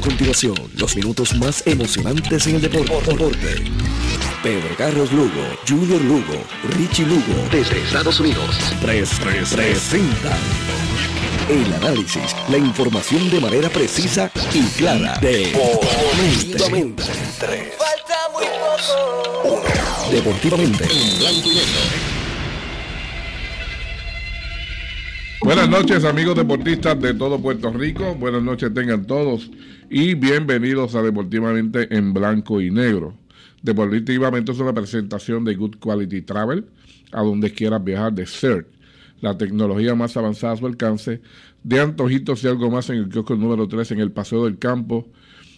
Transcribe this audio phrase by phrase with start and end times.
[0.00, 3.62] A continuación, los minutos más emocionantes en el deporte.
[4.42, 6.42] Pedro Carlos Lugo, Junior Lugo,
[6.78, 8.56] Richie Lugo, desde Estados Unidos.
[8.80, 10.38] 3 presentan
[11.50, 15.18] el análisis, la información de manera precisa y clara.
[15.20, 17.02] Deportivamente.
[17.38, 19.60] 3, Falta muy poco.
[20.08, 20.12] 1.
[20.12, 20.84] Deportivamente.
[20.84, 22.10] En blanco y negro.
[25.42, 29.50] Buenas noches amigos deportistas de todo Puerto Rico, buenas noches tengan todos
[29.92, 33.16] y bienvenidos a Deportivamente en Blanco y Negro.
[33.60, 36.64] Deportivamente es una presentación de Good Quality Travel,
[37.10, 38.68] a donde quieras viajar de CERT,
[39.20, 41.20] la tecnología más avanzada a su alcance,
[41.64, 45.08] de antojitos y algo más en el kiosco número 3 en el Paseo del Campo,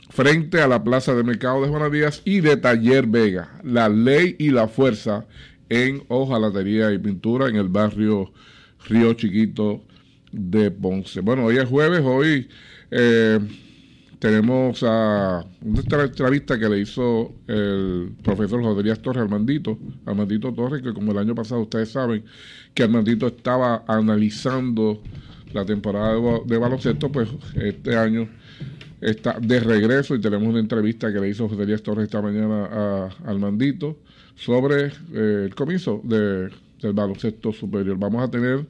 [0.08, 4.34] frente a la Plaza de Mercado de Juana Díaz y de Taller Vega, la ley
[4.38, 5.26] y la fuerza
[5.68, 8.32] en hojalatería y pintura en el barrio
[8.88, 9.84] Río Chiquito
[10.32, 11.20] de Ponce.
[11.20, 12.48] Bueno, hoy es jueves, hoy
[12.90, 13.38] eh,
[14.22, 20.94] tenemos a una entrevista que le hizo el profesor Rodríguez Torres Armandito, Armandito Torres, que
[20.94, 22.24] como el año pasado ustedes saben
[22.72, 25.02] que Armandito estaba analizando
[25.52, 26.14] la temporada
[26.46, 28.28] de, baloncesto, pues este año
[29.00, 33.08] está de regreso y tenemos una entrevista que le hizo Rodríguez Torres esta mañana a,
[33.26, 33.98] Armandito
[34.36, 36.48] sobre eh, el comienzo de
[36.80, 37.96] del baloncesto superior.
[37.98, 38.66] Vamos a tener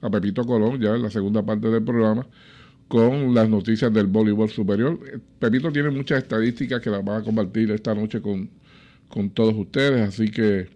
[0.00, 2.24] a Pepito Colón ya en la segunda parte del programa
[2.92, 5.00] con las noticias del voleibol superior.
[5.38, 8.50] Pepito tiene muchas estadísticas que las va a compartir esta noche con,
[9.08, 10.68] con todos ustedes, así que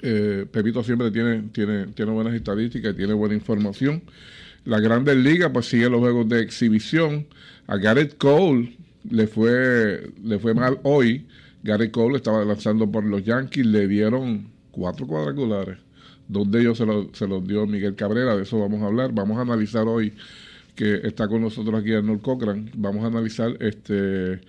[0.00, 4.04] eh, Pepito siempre tiene, tiene, tiene buenas estadísticas y tiene buena información.
[4.64, 7.26] La Grandes Ligas pues sigue los juegos de exhibición.
[7.66, 8.78] A Garrett Cole
[9.10, 11.26] le fue, le fue mal hoy.
[11.62, 15.76] Garrett Cole estaba lanzando por los Yankees, le dieron cuatro cuadrangulares
[16.26, 19.12] Dos de ellos se, se los dio Miguel Cabrera, de eso vamos a hablar.
[19.12, 20.14] Vamos a analizar hoy
[20.78, 22.70] que está con nosotros aquí Arnold Cochran.
[22.76, 24.40] Vamos a analizar este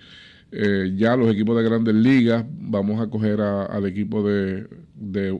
[0.52, 2.44] eh, ya los equipos de grandes ligas.
[2.48, 4.68] Vamos a coger al equipo de,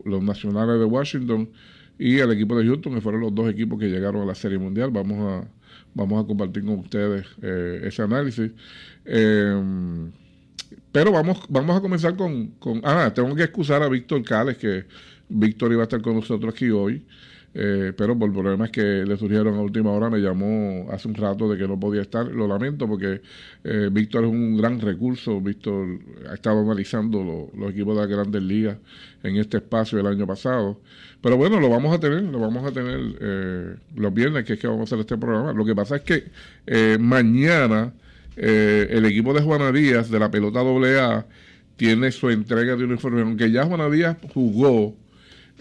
[0.05, 1.49] los nacionales de Washington
[1.97, 4.59] y al equipo de Houston, que fueron los dos equipos que llegaron a la Serie
[4.59, 4.91] Mundial.
[4.91, 5.49] Vamos a,
[5.95, 8.51] vamos a compartir con ustedes eh, ese análisis.
[9.05, 10.11] Em,
[10.91, 12.81] pero vamos, vamos a comenzar con, con...
[12.83, 14.87] Ah, tengo que excusar a Víctor Cales, que
[15.29, 17.05] Víctor iba a estar con nosotros aquí hoy,
[17.53, 21.51] eh, pero por problemas que le surgieron a última hora, me llamó hace un rato
[21.51, 22.27] de que no podía estar.
[22.27, 23.23] Lo lamento porque
[23.65, 25.41] eh, Víctor es un gran recurso.
[25.41, 25.99] Víctor
[26.31, 28.77] ha estado analizando los equipos de las grandes ligas
[29.23, 30.81] en este espacio el año pasado.
[31.21, 34.59] Pero bueno, lo vamos a tener, lo vamos a tener eh, los viernes, que es
[34.61, 35.53] que vamos a hacer este programa.
[35.53, 37.93] Lo que pasa es que mañana
[38.37, 41.27] el equipo de Juana Díaz de la pelota AA
[41.77, 44.95] tiene su entrega de uniforme, aunque ya Juana Díaz jugó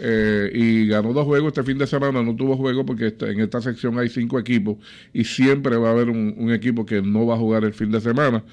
[0.02, 3.60] eh, y ganó dos juegos este fin de semana, no tuvo juego porque en esta
[3.60, 4.78] sección hay cinco equipos
[5.14, 8.00] y siempre va a haber un, equipo que no va a jugar el fin de
[8.00, 8.44] semana.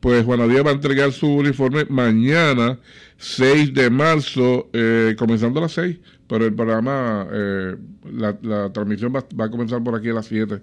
[0.00, 2.78] Pues Juan Díaz va a entregar su uniforme mañana,
[3.18, 7.76] 6 de marzo, eh, comenzando a las 6, pero el programa, eh,
[8.12, 10.62] la, transmisión va, a comenzar por aquí a las 7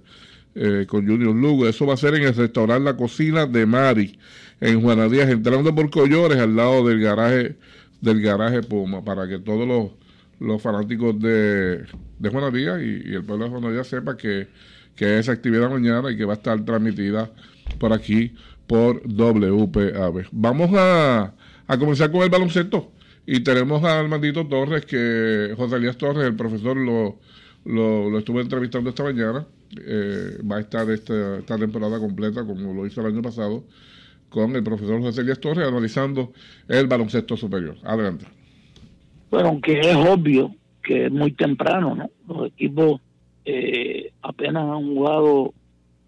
[0.87, 1.67] con Junior Lugo.
[1.67, 4.17] Eso va a ser en el restaurante La Cocina de Mari,
[4.61, 7.55] en Juana Díaz, entrando por Collores, al lado del garaje
[8.01, 10.02] del garaje Puma, para que todos los
[10.39, 11.85] los fanáticos de,
[12.19, 12.49] de Juana
[12.81, 14.47] y, el pueblo de Juana Díaz sepa que,
[14.95, 17.31] que esa actividad mañana y que va a estar transmitida
[17.79, 18.33] por aquí
[18.67, 20.27] por WPAB.
[20.31, 21.33] Vamos a,
[21.67, 22.91] a comenzar con el baloncesto
[23.25, 27.19] y tenemos a Armandito Torres, que José Elías Torres, el profesor, lo,
[27.65, 29.47] lo, estuve entrevistando esta mañana.
[29.77, 33.63] Eh, va a estar esta, esta temporada completa, como lo hizo el año pasado,
[34.29, 36.33] con el profesor José Elías Torres analizando
[36.67, 37.77] el baloncesto superior.
[37.83, 38.25] Adelante.
[39.33, 42.11] Bueno, aunque es obvio que es muy temprano, ¿no?
[42.27, 43.01] Los equipos
[43.45, 45.55] eh, apenas han jugado,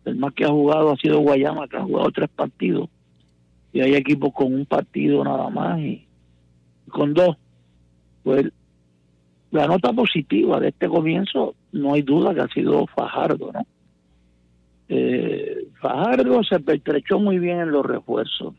[0.06, 2.88] el más que ha jugado ha sido Guayama, que ha jugado tres partidos,
[3.74, 6.06] y hay equipos con un partido nada más y,
[6.88, 7.36] con dos.
[8.22, 8.46] Pues
[9.50, 13.66] la nota positiva de este comienzo, no hay duda que ha sido Fajardo, ¿no?
[14.88, 18.54] Eh, Fajardo se pertrechó muy bien en los refuerzos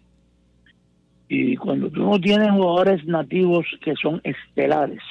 [1.28, 5.02] y cuando tú no tienes jugadores nativos que son estelares,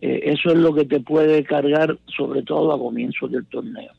[0.00, 3.92] eh, eso es lo que te puede cargar, sobre todo a comienzos del torneo.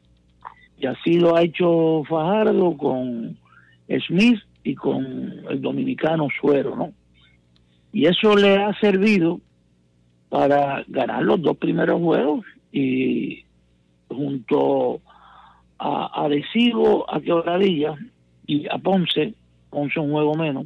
[0.79, 3.37] Y así lo ha hecho Fajardo con
[4.07, 5.05] Smith y con
[5.49, 6.93] el dominicano Suero, ¿no?
[7.91, 9.39] Y eso le ha servido
[10.29, 13.43] para ganar los dos primeros juegos y
[14.09, 15.01] junto
[15.79, 17.95] a Adhesivo, a Quebradilla
[18.45, 19.33] y a Ponce,
[19.69, 20.65] Ponce un juego menos,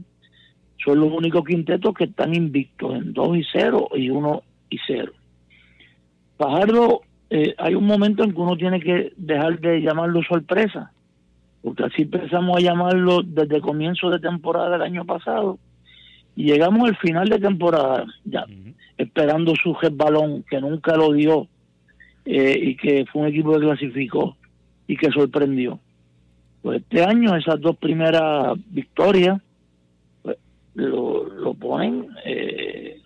[0.84, 5.12] son los únicos quintetos que están invictos en 2 y 0 y 1 y 0.
[6.38, 10.92] Fajardo, eh, hay un momento en que uno tiene que dejar de llamarlo sorpresa,
[11.62, 15.60] porque así empezamos a llamarlo desde el comienzo de temporada del año pasado,
[16.36, 18.46] y llegamos al final de temporada, ya,
[18.98, 21.48] esperando su balón, que nunca lo dio,
[22.26, 24.38] eh, y que fue un equipo que clasificó
[24.88, 25.80] y que sorprendió.
[26.62, 29.42] Pues este año esas dos primeras victorias
[30.76, 33.02] lo, lo ponen eh,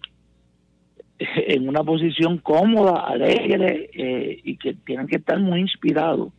[1.19, 6.31] en una posición cómoda, alegre eh, y que tienen que estar muy inspirados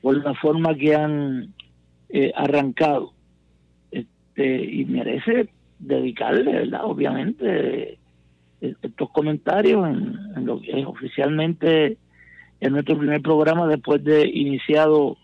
[0.00, 1.54] por la forma que han
[2.08, 3.12] eh, arrancado.
[3.90, 6.84] Este, y merece dedicarle, ¿verdad?
[6.84, 7.98] Obviamente,
[8.60, 11.96] estos comentarios en, lo que es oficialmente
[12.60, 15.16] en nuestro primer programa después de iniciado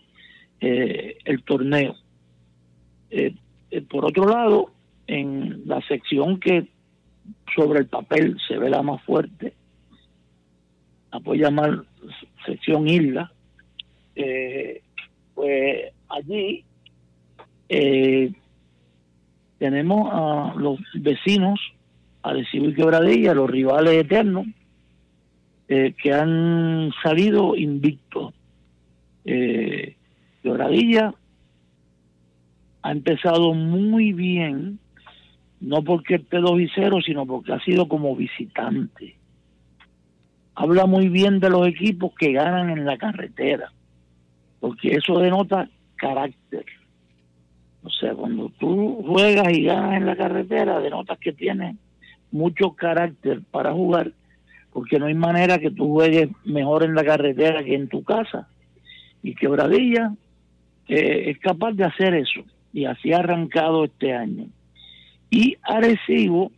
[0.61, 1.95] eh, el torneo.
[3.89, 4.71] por otro lado,
[5.07, 6.67] en la sección que
[7.55, 9.53] sobre el papel se ve la más fuerte,
[11.11, 11.85] la puedo llamar
[12.45, 13.31] sección isla,
[14.15, 14.81] eh,
[15.33, 16.63] pues allí
[17.69, 18.31] eh,
[19.57, 21.59] tenemos a los vecinos,
[22.23, 24.47] Arecibo y Quebradilla, los rivales eternos,
[25.67, 28.33] eh, que han salido invictos.
[30.43, 31.13] Quebradilla
[32.83, 34.79] ha empezado muy bien
[35.61, 39.15] no porque esté 2 y 0, sino porque ha sido como visitante.
[40.55, 43.71] Habla muy bien de los equipos que ganan en la carretera,
[44.59, 46.65] porque eso denota carácter.
[47.83, 51.75] O sea, cuando tú juegas y ganas en la carretera, denotas que tienes
[52.31, 54.11] mucho carácter para jugar,
[54.73, 58.47] porque no hay manera que tú juegues mejor en la carretera que en tu casa.
[59.23, 60.13] Y Quebradilla
[60.87, 62.41] eh, es capaz de hacer eso,
[62.73, 64.47] y así ha arrancado este año.
[65.35, 66.49] Y Arecibo,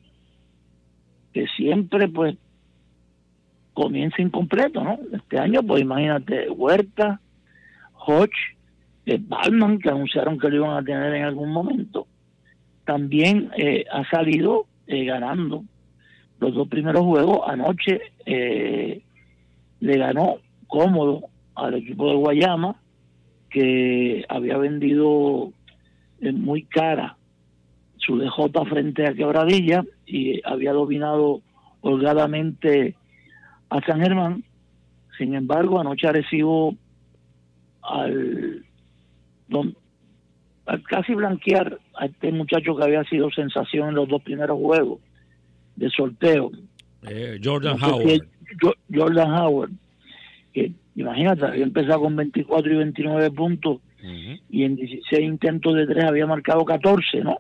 [1.33, 2.38] que siempre pues
[3.74, 5.00] comienza incompleto, ¿no?
[5.13, 7.19] Este año, pues imagínate, Huerta,
[8.06, 8.56] Hodge,
[9.07, 12.06] eh, Balman, que anunciaron que lo iban a tener en algún momento,
[12.85, 15.63] también eh, ha salido eh, ganando
[16.39, 17.39] los dos primeros juegos.
[17.47, 19.01] Anoche le
[19.97, 20.35] ganó
[20.68, 21.23] cómodo
[21.56, 22.75] al equipo de Guayama,
[23.50, 25.51] que había vendido
[26.21, 27.17] muy cara
[28.07, 31.42] su DJ frente a Quebradilla y había dominado
[31.81, 32.95] holgadamente
[33.69, 34.44] a San Germán.
[35.18, 36.75] Sin embargo, anoche recibo
[37.81, 38.65] al,
[40.89, 45.00] casi blanquear a este muchacho que había sido sensación en los dos primeros juegos
[45.75, 46.51] de sorteo.
[47.07, 48.27] Eh, Jordan Howard.
[48.94, 49.71] Jordan Howard,
[50.54, 53.81] que imagínate, había empezado con 24 y 29 puntos
[54.50, 57.39] y en 16 intentos de tres había marcado 14, ¿no?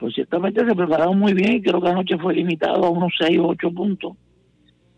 [0.00, 3.38] Pues ciertamente se prepararon muy bien y creo que anoche fue limitado a unos 6
[3.38, 4.16] o 8 puntos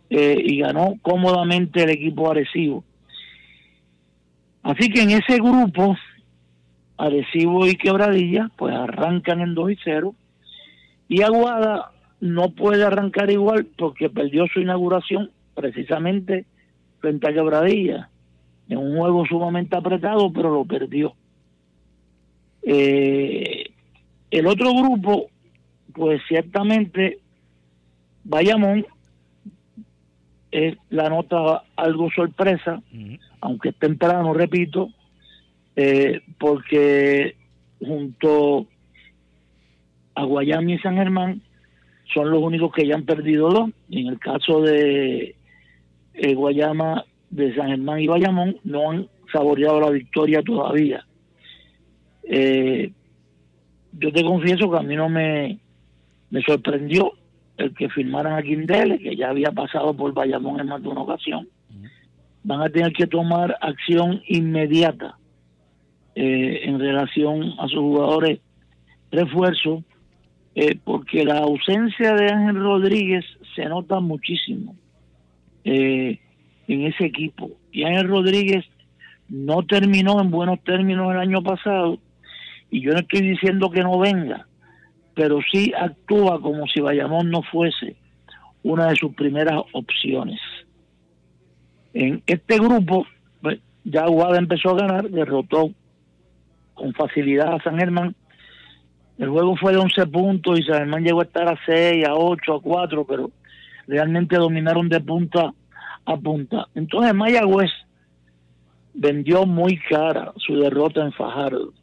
[0.08, 2.84] eh, y ganó cómodamente el equipo Arecibo.
[4.62, 5.96] Así que en ese grupo,
[6.96, 10.14] Arecibo y Quebradilla, pues arrancan en 2 y 0
[11.08, 11.90] y Aguada
[12.20, 16.46] no puede arrancar igual porque perdió su inauguración precisamente
[17.00, 18.08] frente a Quebradilla
[18.68, 21.14] en un juego sumamente apretado, pero lo perdió.
[22.62, 23.71] Eh,
[24.32, 25.30] el otro grupo,
[25.92, 27.18] pues ciertamente,
[28.24, 28.86] Bayamón
[30.50, 32.82] es la nota algo sorpresa,
[33.42, 34.88] aunque es temprano, repito,
[35.76, 37.36] eh, porque
[37.78, 38.66] junto
[40.14, 41.42] a Guayama y San Germán
[42.14, 43.70] son los únicos que ya han perdido dos.
[43.90, 45.36] En el caso de
[46.14, 51.04] eh, Guayama, de San Germán y Bayamón, no han saboreado la victoria todavía.
[52.24, 52.92] Eh,
[53.92, 55.58] yo te confieso que a mí no me,
[56.30, 57.12] me sorprendió
[57.56, 61.02] el que firmaran a Quindele, que ya había pasado por Bayamón en más de una
[61.02, 61.48] ocasión.
[62.44, 65.16] Van a tener que tomar acción inmediata
[66.14, 68.40] eh, en relación a sus jugadores
[69.10, 69.84] refuerzo,
[70.54, 74.74] eh, porque la ausencia de Ángel Rodríguez se nota muchísimo
[75.64, 76.18] eh,
[76.66, 77.50] en ese equipo.
[77.70, 78.64] Y Ángel Rodríguez
[79.28, 81.98] no terminó en buenos términos el año pasado
[82.72, 84.46] y yo no estoy diciendo que no venga,
[85.14, 87.96] pero sí actúa como si Bayamón no fuese
[88.62, 90.40] una de sus primeras opciones.
[91.92, 93.06] En este grupo,
[93.42, 95.70] pues, ya Aguada empezó a ganar, derrotó
[96.72, 98.16] con facilidad a San Germán.
[99.18, 102.14] El juego fue de 11 puntos y San Germán llegó a estar a 6, a
[102.14, 103.30] 8, a 4, pero
[103.86, 105.52] realmente dominaron de punta
[106.06, 106.68] a punta.
[106.74, 107.70] Entonces Mayagüez
[108.94, 111.74] vendió muy cara su derrota en Fajardo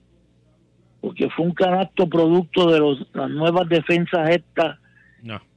[1.01, 4.77] porque fue un canasto producto de los, las nuevas defensas estas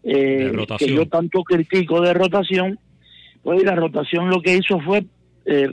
[0.02, 2.78] eh, que yo tanto critico de rotación.
[3.42, 5.04] Pues la rotación lo que hizo fue
[5.46, 5.68] eh,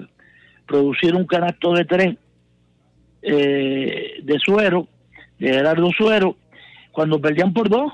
[0.66, 2.18] producir un canasto de tres
[3.22, 4.88] eh, de Suero,
[5.38, 6.36] de Gerardo Suero,
[6.92, 7.94] cuando perdían por dos.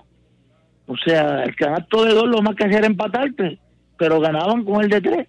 [0.87, 3.59] O sea, el canasto de dos lo más que hacía era empatarte,
[3.97, 5.27] pero ganaban con el de tres.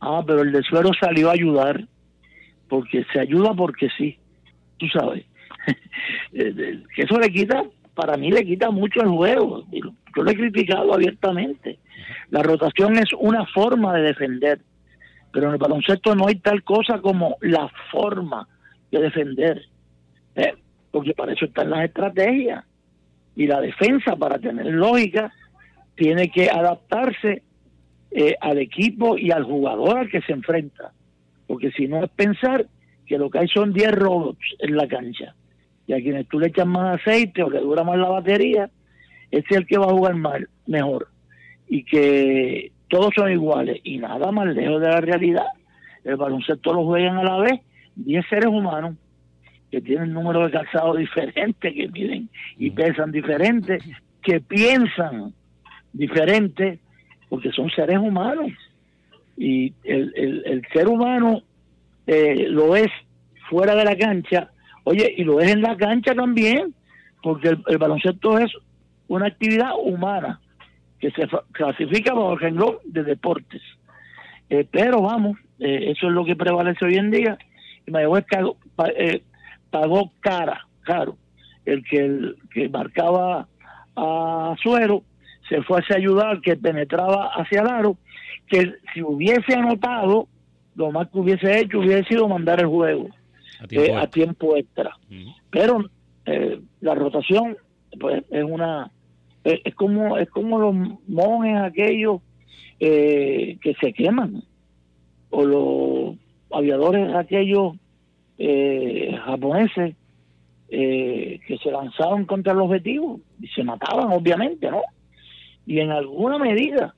[0.00, 1.84] Ah, pero el de Suero salió a ayudar,
[2.68, 4.18] porque se ayuda porque sí,
[4.78, 5.24] tú sabes.
[6.32, 9.64] que eso le quita, para mí le quita mucho el juego.
[9.72, 11.78] Yo lo he criticado abiertamente.
[12.30, 14.60] La rotación es una forma de defender,
[15.32, 18.48] pero en el baloncesto no hay tal cosa como la forma
[18.90, 19.62] de defender,
[20.34, 20.54] ¿eh?
[20.90, 22.64] porque para eso están las estrategias.
[23.34, 25.32] Y la defensa, para tener lógica,
[25.94, 27.42] tiene que adaptarse
[28.10, 30.92] eh, al equipo y al jugador al que se enfrenta.
[31.46, 32.66] Porque si no es pensar
[33.06, 35.34] que lo que hay son 10 robots en la cancha.
[35.86, 38.70] Y a quienes tú le echas más aceite o le dura más la batería,
[39.30, 41.08] ese es el que va a jugar mal, mejor.
[41.68, 45.46] Y que todos son iguales y nada más lejos de la realidad.
[46.04, 47.60] El baloncesto lo juegan a la vez
[47.96, 48.96] 10 seres humanos
[49.70, 53.82] que tienen números de calzado diferentes, que miden y pesan diferentes,
[54.22, 55.34] que piensan
[55.92, 56.78] diferente,
[57.28, 58.52] porque son seres humanos.
[59.36, 60.12] Y el,
[60.46, 61.42] el, ser humano
[62.06, 62.90] eh, lo es
[63.50, 64.50] fuera de la cancha,
[64.86, 66.72] oye, y lo es en la cancha también,
[67.20, 68.52] porque el, baloncesto es
[69.08, 70.40] una actividad humana
[71.00, 73.62] que se clasifica bajo el renglón de deportes.
[74.48, 77.36] Eh, pero vamos, eh, eso es lo que prevalece hoy en día.
[77.84, 78.26] Y Mayagüez
[78.96, 79.22] eh,
[79.70, 81.16] pagó cara, caro.
[81.64, 83.48] El que, marcaba
[83.96, 85.02] a Suero
[85.48, 87.96] se fue a ayudar, que penetraba hacia el
[88.46, 90.28] que si hubiese anotado,
[90.76, 93.08] lo más que hubiese hecho hubiese sido mandar el juego
[93.60, 94.96] a tiempo, extra.
[95.50, 95.84] Pero
[96.80, 97.56] la rotación
[97.98, 98.90] pues es una
[99.44, 100.74] es, como es como los
[101.06, 102.20] monjes aquellos
[102.80, 104.42] eh, que se queman
[105.30, 106.16] o los
[106.50, 107.76] aviadores aquellos
[108.38, 109.94] eh, japoneses
[110.68, 114.82] eh, que se lanzaban contra el objetivo y se mataban obviamente no
[115.64, 116.94] y en alguna medida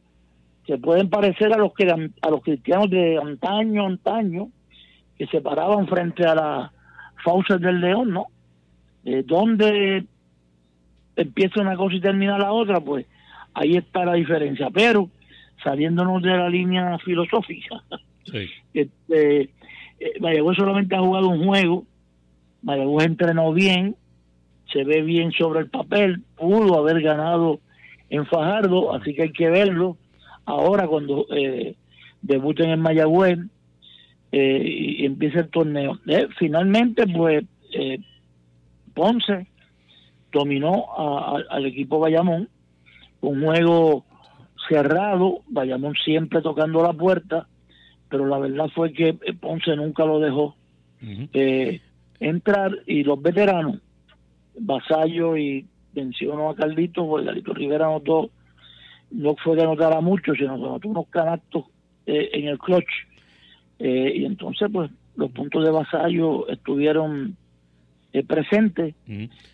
[0.67, 4.51] se pueden parecer a los que a los cristianos de antaño antaño
[5.19, 6.71] que se paraban frente a las
[7.25, 8.27] fauces del león no
[9.05, 10.05] eh, donde
[11.17, 13.07] empieza una cosa y termina la otra, pues
[13.55, 14.69] ahí está la diferencia.
[14.73, 15.09] Pero
[15.63, 17.83] saliéndonos de la línea filosófica,
[18.25, 18.49] sí.
[18.75, 19.51] este,
[19.99, 21.85] eh, solamente ha jugado un juego,
[22.63, 23.97] Mayagüez entrenó bien,
[24.73, 27.61] se ve bien sobre el papel, pudo haber ganado
[28.11, 29.97] en Fajardo, así que hay que verlo.
[30.45, 31.77] Ahora cuando eh,
[32.23, 33.39] debuten en Mayagüez
[34.33, 35.99] eh, y, empieza el torneo.
[36.07, 37.99] Eh, finalmente, pues eh,
[38.95, 39.47] Ponce
[40.33, 40.87] dominó
[41.51, 42.49] al equipo Bayamón,
[43.21, 44.05] un juego
[44.69, 47.49] cerrado, Bayamón siempre tocando la puerta,
[48.09, 50.55] pero la verdad fue que Ponce nunca lo dejó
[51.33, 51.81] eh,
[52.21, 53.79] entrar y los veteranos,
[54.59, 58.31] Vasallo y menciono a Carlito, porque Carlito Rivera anotó,
[59.11, 61.65] no fue que anotara mucho, sino que anotó unos canastos
[62.07, 62.89] eh, en el clutch.
[63.79, 67.37] Eh, y entonces, pues, los puntos de Vasallo estuvieron
[68.13, 68.95] eh, presente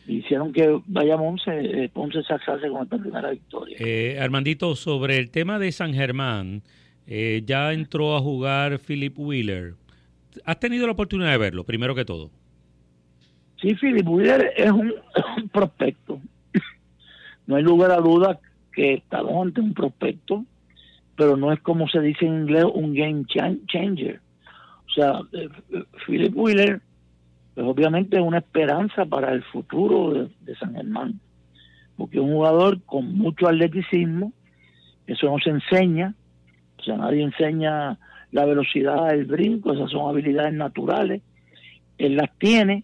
[0.07, 3.77] hicieron que Bayamón se, eh, Ponce se con esta primera victoria.
[3.81, 6.63] Eh, Armandito, sobre el tema de San Germán,
[7.07, 9.75] eh, ya entró a jugar Philip Wheeler.
[10.45, 12.31] ¿Has tenido la oportunidad de verlo, primero que todo?
[13.61, 14.95] Sí, Philip Wheeler es un,
[15.53, 16.21] prospecto.
[17.47, 18.39] no hay lugar a duda
[18.73, 20.45] que estamos ante un prospecto,
[21.17, 24.21] pero no es como se dice en inglés un game changer.
[24.87, 25.21] O sea,
[26.07, 26.81] Philip Wheeler
[27.55, 31.21] pues obviamente es una esperanza para el futuro de, San Germán,
[31.97, 34.33] porque es un jugador con mucho atleticismo,
[35.07, 36.15] eso no se enseña,
[36.79, 37.99] o sea, nadie enseña
[38.33, 41.23] la velocidad del brinco, esas son habilidades naturales,
[41.97, 42.83] él las tiene,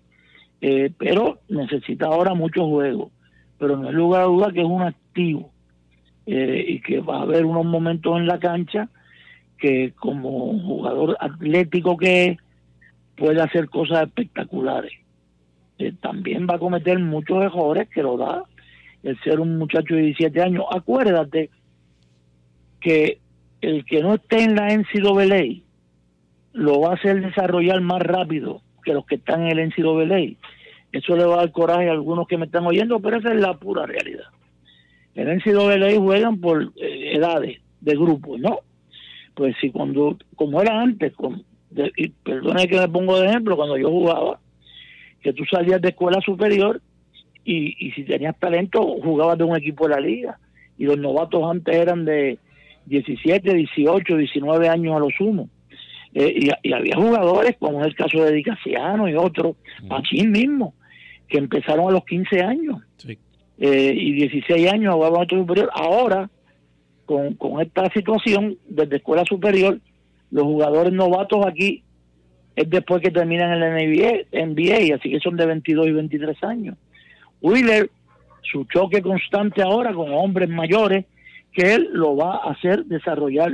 [0.61, 3.11] eh, pero necesita ahora mucho juego,
[3.59, 5.50] pero no hay lugar a duda que es un activo
[6.33, 8.89] eh, y que va a haber unos momentos en la cancha
[9.59, 12.39] que como jugador atlético que es,
[13.17, 14.93] puede hacer cosas espectaculares.
[15.79, 18.45] Eh, también va a cometer muchos errores que lo da
[19.03, 20.67] el ser un muchacho de 17 años.
[20.71, 21.51] Acuérdate
[22.81, 23.19] que
[23.61, 25.65] el que no esté en la NCAA
[26.53, 30.37] lo va a hacer desarrollar más rápido que los que están en el NCAA.
[30.93, 33.41] Eso le va a dar coraje a algunos que me están oyendo, pero esa es
[33.41, 34.27] la pura realidad.
[35.15, 38.61] En el NCAA juegan por eh, edades de grupos, ¿no?
[39.35, 41.45] Pues si cuando, como era antes, con,
[41.97, 44.41] y perdone que me pongo de ejemplo, cuando yo jugaba,
[45.23, 46.81] que tú salías de escuela superior
[47.45, 50.39] y, y si tenías talento jugabas de un equipo de la liga
[50.79, 52.39] y los novatos antes eran de
[52.87, 55.49] 17, 18, 19 años a lo sumo.
[56.15, 59.57] Eh, y, había jugadores, como es el caso de Dicasiano y otros,
[59.91, 60.75] aquí mismo,
[61.29, 62.79] que empezaron a los 15 años
[63.61, 65.71] eh, y 16 años a otro superior.
[65.75, 66.29] Ahora,
[67.05, 69.79] con, con esta situación, desde escuela superior,
[70.31, 71.83] los jugadores novatos aquí
[72.57, 76.45] es después que terminan en la NBA, NBA, así que son de 22 y 23
[76.45, 76.77] años.
[77.41, 77.91] Wheeler,
[78.43, 81.07] su choque constante ahora con hombres mayores,
[81.53, 83.53] que él lo va a hacer desarrollar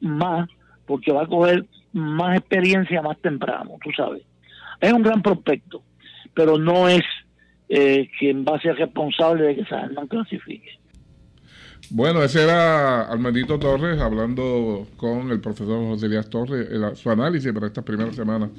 [0.00, 0.48] más
[0.86, 4.22] porque va a coger más experiencia más temprano, tú sabes.
[4.80, 5.82] Es un gran prospecto,
[6.34, 7.02] pero no es
[7.68, 10.78] eh, quien va a ser responsable de que San clasifique.
[11.90, 16.66] Bueno, ese era Armandito Torres hablando con el profesor José Elías Torres,
[16.98, 18.50] su análisis para estas primeras semanas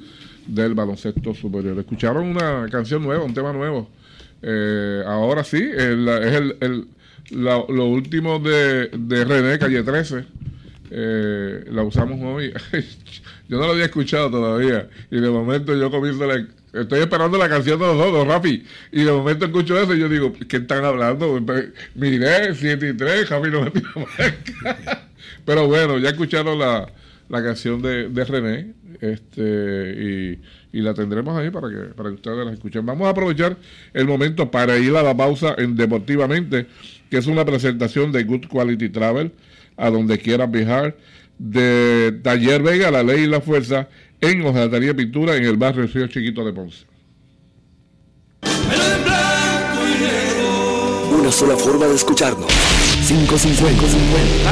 [0.46, 1.76] del baloncesto superior.
[1.78, 3.88] Escucharon una canción nueva, un tema nuevo.
[4.42, 6.86] Eh, ahora sí, es el,
[7.30, 10.36] lo último de, de René Calle 13
[10.90, 12.52] eh, la usamos hoy.
[13.48, 14.88] yo no lo había escuchado todavía.
[15.10, 16.46] Y de momento yo comienzo la,
[16.80, 18.64] Estoy esperando la canción de los dos, Rafi.
[18.92, 21.40] Y de momento escucho eso y yo digo, ¿qué están hablando?
[21.94, 23.72] Miré, 7 y 3, Javi no me
[25.44, 26.88] Pero bueno, ya escucharon la,
[27.28, 28.74] la canción de, de, René.
[29.00, 30.38] Este,
[30.72, 32.84] y, la tendremos ahí para que, para que ustedes la escuchen.
[32.84, 33.56] Vamos a aprovechar
[33.94, 36.66] el momento para ir a la pausa en Deportivamente,
[37.10, 39.32] que es una presentación de Good Quality Travel
[39.76, 40.96] a donde quieras viajar,
[41.38, 43.88] de Taller Vega, La Ley y la Fuerza,
[44.20, 46.84] en Hojalatería Pintura, en el barrio Río Chiquito de Ponce.
[51.18, 52.52] Una sola forma de escucharnos.
[53.08, 53.88] 550.
[53.88, 54.50] 50.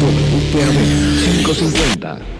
[0.00, 0.76] WPAB
[1.24, 2.39] 550.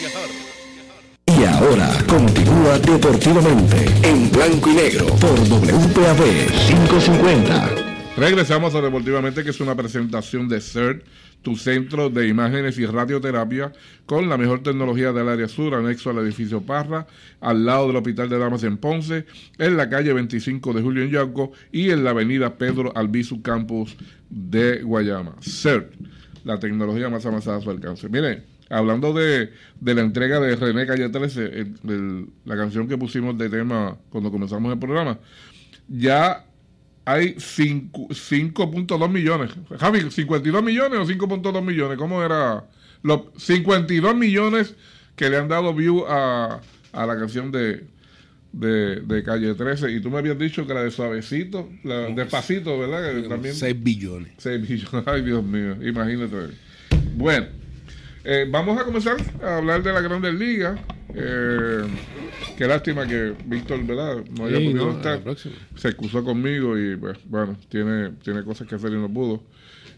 [1.41, 6.21] Y ahora continúa deportivamente en blanco y negro por WPAB
[6.67, 7.69] 550.
[8.15, 11.03] Regresamos a Deportivamente, que es una presentación de CERT,
[11.41, 13.73] tu centro de imágenes y radioterapia,
[14.05, 17.07] con la mejor tecnología del área sur, anexo al edificio Parra,
[17.39, 19.25] al lado del Hospital de Damas en Ponce,
[19.57, 23.97] en la calle 25 de Julio en Yauco y en la avenida Pedro Albizu Campus
[24.29, 25.33] de Guayama.
[25.41, 25.91] CERT,
[26.43, 28.09] la tecnología más avanzada a su alcance.
[28.09, 31.65] Miren, hablando de, la entrega de René Calle 13,
[32.45, 35.19] la canción que pusimos de tema cuando comenzamos el programa,
[35.87, 36.45] ya
[37.05, 39.51] hay 5.2 millones.
[39.79, 41.97] Javi, ¿52 millones o 5.2 millones?
[41.97, 42.65] ¿Cómo era?
[43.03, 44.75] Los 52 millones
[45.15, 46.61] que le han dado view a,
[46.93, 47.87] la canción de,
[48.53, 49.91] de, Calle 13.
[49.91, 53.27] Y tú me habías dicho que la de Suavecito, la Despacito, ¿verdad?
[53.27, 54.31] también, 6 billones.
[54.37, 55.03] 6 billones.
[55.07, 56.55] Ay, Dios mío, imagínate.
[57.15, 57.61] Bueno.
[58.23, 60.79] Eh, vamos a comenzar a hablar de la Grandes Ligas.
[61.13, 61.83] Eh,
[62.57, 64.23] qué lástima que Víctor, ¿verdad?
[64.37, 65.21] No haya podido estar.
[65.75, 69.43] Se excusó conmigo y, pues, bueno, tiene, tiene cosas que hacer y no pudo.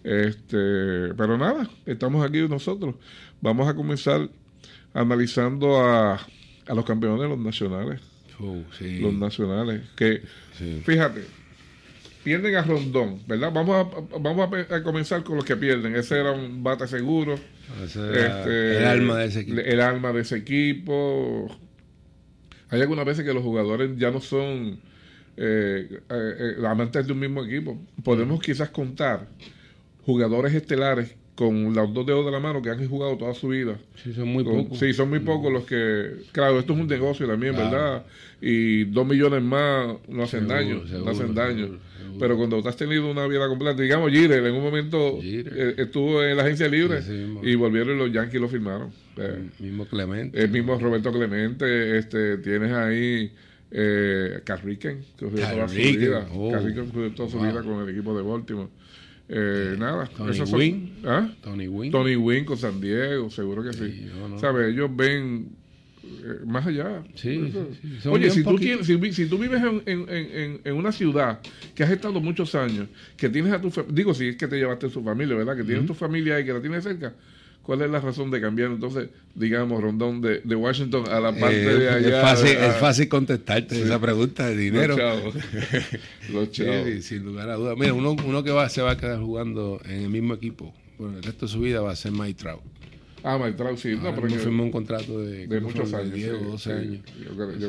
[0.04, 2.96] Este, pero nada, estamos aquí nosotros.
[3.42, 4.30] Vamos a comenzar
[4.94, 8.02] analizando a, a los campeones, los nacionales.
[8.40, 9.82] Oh, los nacionales.
[9.96, 10.22] Que,
[10.84, 11.24] fíjate,
[12.24, 13.52] pierden a Rondón, ¿verdad?
[13.54, 15.96] Vamos a, vamos a, comenzar con los que pierden.
[15.96, 17.36] Ese era un bate seguro.
[17.84, 19.60] Este, el alma de ese equipo.
[19.60, 21.48] El alma de ese equipo.
[22.70, 24.80] Hay algunas veces que los jugadores ya no son
[25.38, 27.80] eh, eh, amantes de un mismo equipo.
[28.04, 29.28] Podemos quizás contar
[30.06, 33.78] jugadores estelares con los dos dedos de la mano que han jugado toda su vida.
[33.96, 34.78] Sí, son muy pocos.
[34.78, 36.12] Sí, son muy pocos los que...
[36.32, 38.06] Claro, esto es un negocio también, ¿verdad?
[38.40, 41.80] Y dos millones más no hacen daño, no hacen daño.
[42.20, 46.24] Pero cuando tú has tenido una vida completa, digamos, Jeter en un momento eh, estuvo
[46.24, 47.02] en la agencia libre
[47.44, 48.92] y volvieron los Yankees lo firmaron.
[49.18, 50.42] el mismo Clemente.
[50.42, 51.98] El mismo Roberto Clemente.
[51.98, 53.32] este Tienes ahí
[53.72, 56.28] eh, Carriquen, que toda su vida.
[56.32, 56.52] Oh.
[57.16, 58.70] toda su vida con el equipo de Baltimore.
[59.30, 60.94] Eh, nada, Tony Wynn.
[61.06, 61.34] ¿ah?
[61.42, 61.92] Tony Wynn.
[61.92, 64.10] Tony Wynn con San Diego, seguro que sí.
[64.40, 64.74] ¿Sabes?
[64.74, 65.63] Ellos ven eh,
[66.46, 67.04] más allá.
[67.16, 67.54] Sí,
[68.10, 71.40] Oye, si tú, si, tú, vives en, en, en, una ciudad
[71.76, 72.88] que has estado muchos años,
[73.18, 75.56] que tienes a tu digo, si es que te llevaste a su familia, ¿verdad?
[75.56, 77.14] Que tienes tu familia y que la tienes cerca,
[77.64, 81.56] ¿Cuál es la razón de cambiar entonces, digamos, Rondón de, de Washington a la parte
[81.56, 82.18] de allá?
[82.18, 84.98] Es fácil, es fácil contestarte esa pregunta de dinero.
[86.30, 86.84] Los chavos.
[86.94, 87.78] Sí, sin lugar a dudas.
[87.78, 91.18] Mira, uno, uno que va, se va a quedar jugando en el mismo equipo, bueno,
[91.18, 92.62] el resto de su vida va a ser Mike Trout.
[93.24, 93.96] Ah, Maitrao, sí.
[93.96, 96.14] No, pero firmó un contrato de, de muchos años.
[96.14, 97.00] 10 o 12 años.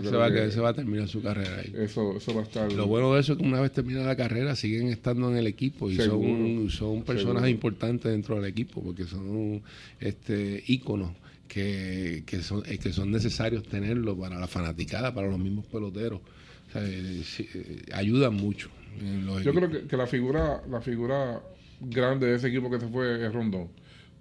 [0.03, 1.73] se, va que, se va a terminar su carrera ahí.
[1.77, 2.73] Eso, eso va a estar.
[2.73, 5.47] Lo bueno de eso es que una vez termina la carrera siguen estando en el
[5.47, 9.63] equipo y son, son personas importantes dentro del equipo porque son
[10.01, 11.13] este íconos
[11.47, 16.21] que, que, son, eh, que son necesarios tenerlo para la fanaticada, para los mismos peloteros.
[16.21, 18.71] O sea, eh, eh, ayudan mucho.
[19.45, 21.41] Yo creo que, que, la figura la figura
[21.81, 23.69] grande de ese equipo que se fue es Rondón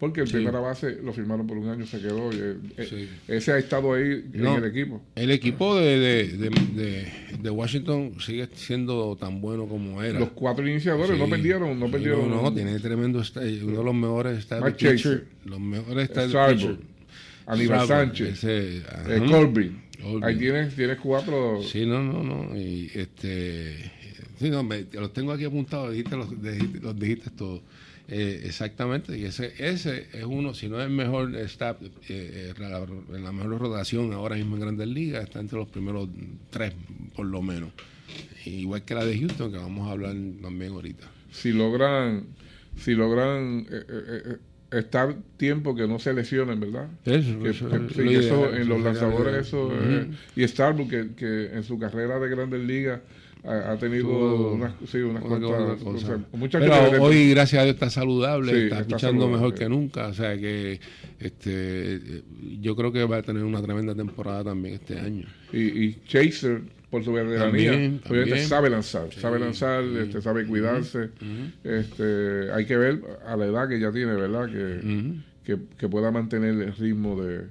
[0.03, 2.29] porque el primera base lo firmaron por un año, se quedó.
[2.33, 5.01] Eh, eh, ese ha estado ahí en el equipo.
[5.15, 6.27] El equipo de,
[7.41, 10.19] de, Washington sigue siendo tan bueno como era.
[10.19, 11.79] Los cuatro iniciadores no perdieron.
[11.79, 13.23] No, perdieron no, no, tiene tremendo.
[13.35, 16.27] Uno de los mejores está Los mejores está
[17.45, 18.43] Aníbal Sánchez.
[18.43, 19.83] Ese, eh, Corbin.
[20.21, 21.63] Ahí tienes, tienes cuatro.
[21.63, 22.57] Sí, no, no, no.
[22.57, 23.89] Y este.
[24.37, 26.27] Sí, no, me, los tengo aquí apuntados, dijiste, los,
[26.81, 27.61] los dijiste todos.
[28.09, 32.53] Eh, exactamente, y ese, ese es uno, si no es el mejor staff, eh, eh,
[32.57, 36.09] en la mejor rotación ahora mismo en Grandes Ligas, está entre los primeros
[36.49, 36.73] tres,
[37.15, 37.71] por lo menos.
[38.45, 41.09] Igual que la de Houston, que vamos a hablar también ahorita.
[41.31, 42.25] Si logran,
[42.75, 43.67] si logran
[44.69, 46.89] estar tiempo que no se lesionen, ¿verdad?
[47.05, 47.73] Eso,
[48.53, 49.71] en los lanzadores, eso,
[50.35, 52.99] y Starbucks, que, que en su carrera de Grandes Ligas
[53.45, 56.21] ha, tenido unas, sí, unas cuantas cosas.
[56.51, 60.07] Pero hoy, gracias a Dios, está saludable, está, escuchando mejor que nunca.
[60.07, 60.79] O sea que
[61.19, 62.23] este
[62.61, 65.27] yo creo que va a tener una tremenda temporada también este año.
[65.51, 67.99] Y, y Chaser, por su veteranía,
[68.47, 71.09] sabe lanzar, sabe lanzar, este, sabe cuidarse.
[71.63, 74.45] este Hay que ver a la edad que ya tiene, ¿verdad?
[74.45, 77.47] Que que, pueda mantener el ritmo de,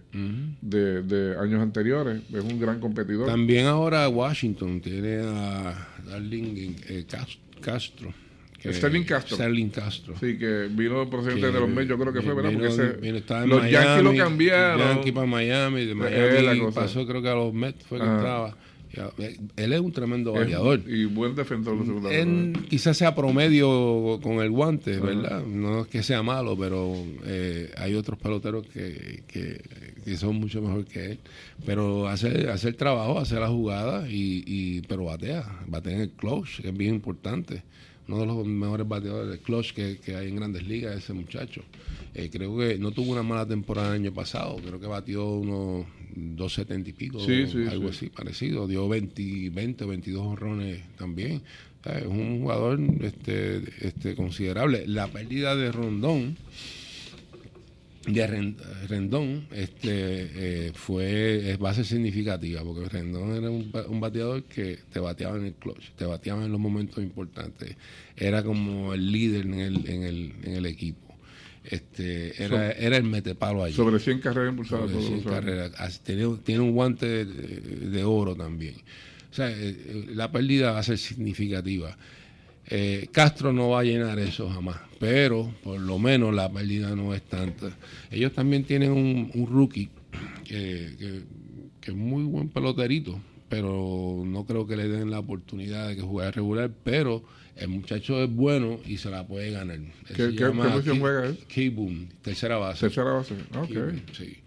[1.03, 2.23] de, años anteriores.
[2.33, 3.27] Es un gran competidor.
[3.27, 7.05] También ahora Washington tiene a Darling eh,
[7.61, 8.13] Castro.
[8.71, 9.37] Sterling Castro.
[9.37, 10.15] Sterling Castro.
[10.21, 12.53] Sí, que vino procedente de los Mets, yo creo que fue, ¿verdad?
[12.53, 14.79] Porque los Yankees lo cambiaron.
[14.79, 18.57] Yankees para Miami, de Miami pasó creo que a los Mets fue que estaba.
[19.57, 20.83] Él es un tremendo variador.
[20.87, 25.45] Y buen defensor de Quizás sea promedio con el guante, ¿verdad?
[25.45, 30.85] No es que sea malo, pero eh, hay otros peloteros que, que, son mucho mejor
[30.85, 31.19] que él.
[31.65, 35.61] Pero hace, hace el trabajo, hace la jugada, y, y, pero batea.
[35.67, 37.63] Batea en el que es bien importante
[38.09, 41.63] uno de los mejores bateadores de clutch que, que, hay en grandes ligas, ese muchacho.
[42.15, 45.87] Eh, creo que no tuvo una mala temporada el año pasado, creo que batió unos
[46.14, 47.18] 270 y pico,
[47.70, 51.42] algo así parecido, dio 20, 20 o 22 honrones también.
[51.85, 54.87] es un jugador este, este, considerable.
[54.87, 56.37] La pérdida de Rondón
[58.07, 58.55] de
[58.88, 59.87] Rendón este
[60.66, 65.55] eh, fue es base significativa porque Rendón era un, bateador que te bateaba en el
[65.55, 67.77] clutch te bateaba en los momentos importantes
[68.16, 71.12] era como el líder en el, en el, en el equipo
[71.64, 73.75] este era, era el metepalo allí.
[73.75, 74.90] Sobre 100 carreras impulsadas
[76.03, 78.75] tiene, tiene, un guante de, oro también.
[79.31, 81.96] O sea eh, eh, la pérdida va a ser significativa.
[82.66, 87.14] Eh, Castro no va a llenar eso jamás, pero por lo menos la pérdida no
[87.14, 87.70] es tanta.
[88.11, 89.90] Ellos también tienen un, rookie
[90.44, 91.22] que,
[91.83, 96.31] es muy buen peloterito, pero no creo que le den la oportunidad de que juegue
[96.31, 97.25] regular, pero
[97.57, 99.79] el muchacho es bueno y se la puede ganar.
[100.15, 101.38] ¿Qué, ¿qué posición juega él?
[101.49, 102.81] K-Boom, tercera base.
[102.81, 103.95] Tercera base, ok.
[104.12, 104.43] Sí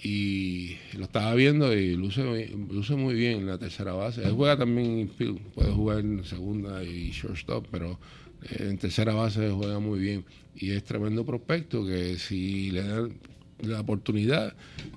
[0.00, 2.22] y lo estaba viendo y luce,
[2.70, 4.22] luce muy bien en la tercera base.
[4.22, 7.98] Él juega también infield, puede jugar en segunda y shortstop, pero
[8.42, 10.24] eh, en tercera base juega muy bien.
[10.54, 13.12] Y es tremendo prospecto que si le dan
[13.60, 14.54] la oportunidad,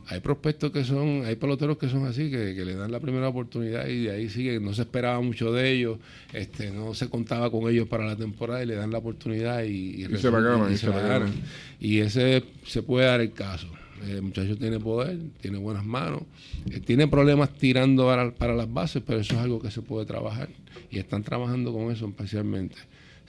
[0.08, 3.88] hay prospectos que son, hay peloteros que son así, que, le dan la primera oportunidad
[3.88, 5.98] y de ahí sigue, no se esperaba mucho de ellos,
[6.34, 10.04] este no se contaba con ellos para la temporada y le dan la oportunidad y,
[10.18, 11.34] se la ganan.
[11.80, 13.68] Y, y ese se puede dar el caso.
[14.08, 16.24] El muchacho tiene poder, tiene buenas manos,
[16.72, 20.06] eh, tiene problemas tirando para, para las bases, pero eso es algo que se puede
[20.06, 20.50] trabajar.
[20.90, 22.78] Y están trabajando con eso especialmente.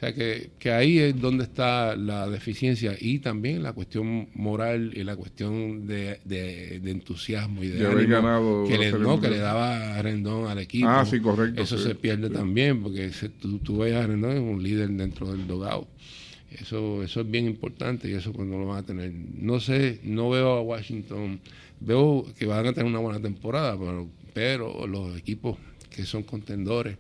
[0.03, 4.91] O sea que, que ahí es donde está la deficiencia y también la cuestión moral
[4.97, 9.21] y la cuestión de, de- de entusiasmo y de De haber ganado que, le, no,
[9.21, 10.89] que le daba a Rendón al equipo.
[10.89, 12.35] Ah, sí, correcto, Eso sí, se pierde sí.
[12.35, 15.87] también porque se- tú, tú ves a Rendón es un líder dentro del dogado.
[16.51, 19.13] Eso, eso es bien importante y eso no lo van a tener.
[19.39, 21.39] No sé, no veo a Washington,
[21.79, 25.59] veo que van a tener una buena temporada, pero, pero los equipos
[25.91, 26.97] que son contendores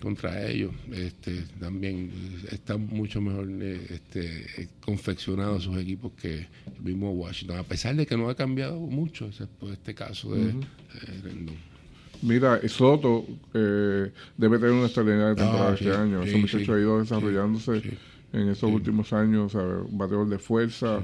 [0.00, 2.10] contra ellos este, también
[2.50, 8.06] están mucho mejor eh, este, confeccionados sus equipos que el mismo Washington, a pesar de
[8.06, 10.54] que no ha cambiado mucho, excepto este caso de eh,
[11.22, 11.56] Rendón.
[12.22, 16.22] Mira, Soto eh, debe tener una extraordinaria temporada Ah, sí, este año.
[16.22, 17.90] sí, Ese muchacho sí, ha ido desarrollándose sí,
[18.32, 19.84] en estos últimos años, ¿sabes?
[19.88, 21.00] un bateador de fuerza.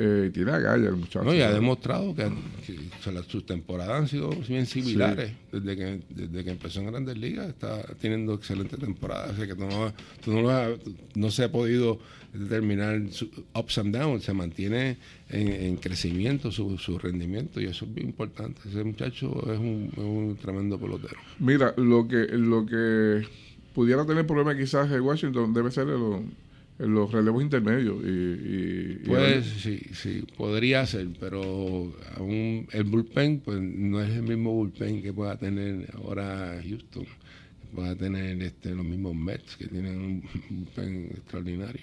[0.00, 1.24] Eh, tiene agallas el muchacho.
[1.24, 2.30] No, y ha demostrado que,
[2.64, 2.78] que,
[3.26, 5.32] sus temporadas han sido bien similares.
[5.50, 9.32] Desde, que, desde que empezó en Grandes Ligas está teniendo excelente temporada.
[9.32, 9.92] O sea que tú no,
[10.24, 10.78] tú no, lo has-
[11.16, 11.98] no se ha podido
[12.32, 14.22] determinar su ups and downs.
[14.22, 14.98] Se mantiene
[15.30, 18.60] en, en crecimiento su, su rendimiento y eso es bien importante.
[18.68, 21.18] Ese muchacho es un, es un tremendo pelotero.
[21.40, 23.26] Mira, lo que lo que
[23.74, 26.30] pudiera tener problema quizás en Washington debe ser en
[26.78, 28.02] los, relevos intermedios.
[28.04, 34.10] Y, y- y- Pues sí, sí, podría ser, pero aún el bullpen pues no es
[34.10, 39.56] el mismo bullpen que pueda tener ahora Houston, que pueda tener este, los mismos Mets
[39.56, 41.82] que tienen un bullpen extraordinario,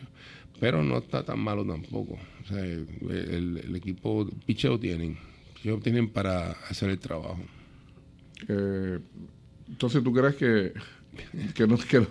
[0.60, 2.18] pero no está tan malo tampoco.
[2.44, 5.18] O sea, el, el equipo picheo tienen,
[5.56, 7.40] picheo tienen para hacer el trabajo.
[8.48, 9.00] eh,
[9.68, 10.74] entonces, ¿tú crees que,
[11.56, 12.06] que, no, que,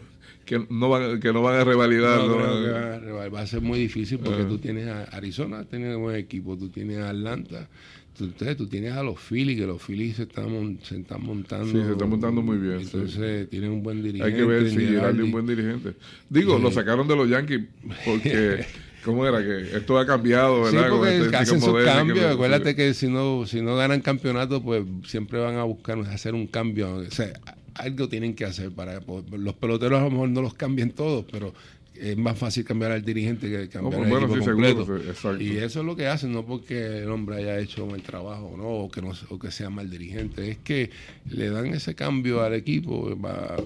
[0.44, 2.18] que no van, que no van a revalidar?
[2.20, 4.48] No, no creo van a- que va a ser muy difícil porque Ah.
[4.48, 7.68] tú tienes a Arizona, tienes un buen equipo, tú tienes a Atlanta,
[8.16, 11.66] tú, entonces tú tienes a los Phillies, que los Phillies se están, se están montando.
[11.66, 12.90] Sí, se están montando muy bien, sí.
[12.94, 14.24] Entonces tienen un buen dirigente.
[14.32, 15.94] Hay que ver si es un buen dirigente.
[16.28, 16.62] Digo, Sí.
[16.62, 17.62] lo sacaron de los Yankees
[18.04, 18.64] porque,
[19.04, 19.42] ¿cómo era?
[19.42, 20.90] Que esto ha cambiado, Sí, ¿verdad?
[20.90, 22.18] Con porque este hacen sus que cambios.
[22.20, 22.76] lo- Acuérdate sí.
[22.76, 26.94] que si no, si no ganan campeonato, pues siempre van a buscar hacer un cambio.
[26.96, 27.32] O sea,
[27.74, 31.24] algo tienen que hacer para pues, los peloteros a lo mejor no los cambian todos,
[31.30, 31.52] pero
[31.94, 34.98] es más fácil cambiar al dirigente que cambiar Oh, al bueno, equipo sí, seguro, completo.
[35.02, 35.42] sí, exacto.
[35.44, 38.64] y eso es lo que hacen, no porque el hombre haya hecho el trabajo ¿no?
[38.64, 40.90] o que no o que sea mal dirigente, es que
[41.30, 43.56] le dan ese cambio al equipo va-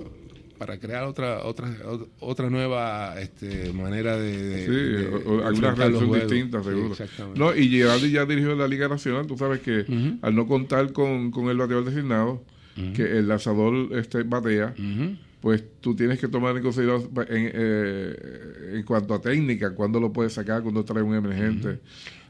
[0.59, 1.73] para crear otra otra
[2.19, 6.93] otra nueva este, manera de, Sí, de- alguna reacción distinta, Sí, seguro.
[6.93, 7.39] exactamente.
[7.39, 9.27] No, y Girardi ya dirigió la Liga Nacional.
[9.29, 9.85] Tú sabes que
[10.21, 12.43] al no contar con, con el bateador designado,
[12.95, 14.75] que el lanzador este, batea,
[15.41, 20.13] pues tú tienes que tomar en consideración en, eh, en cuanto a técnica, cuándo lo
[20.13, 21.79] puedes sacar, cuándo trae un emergente.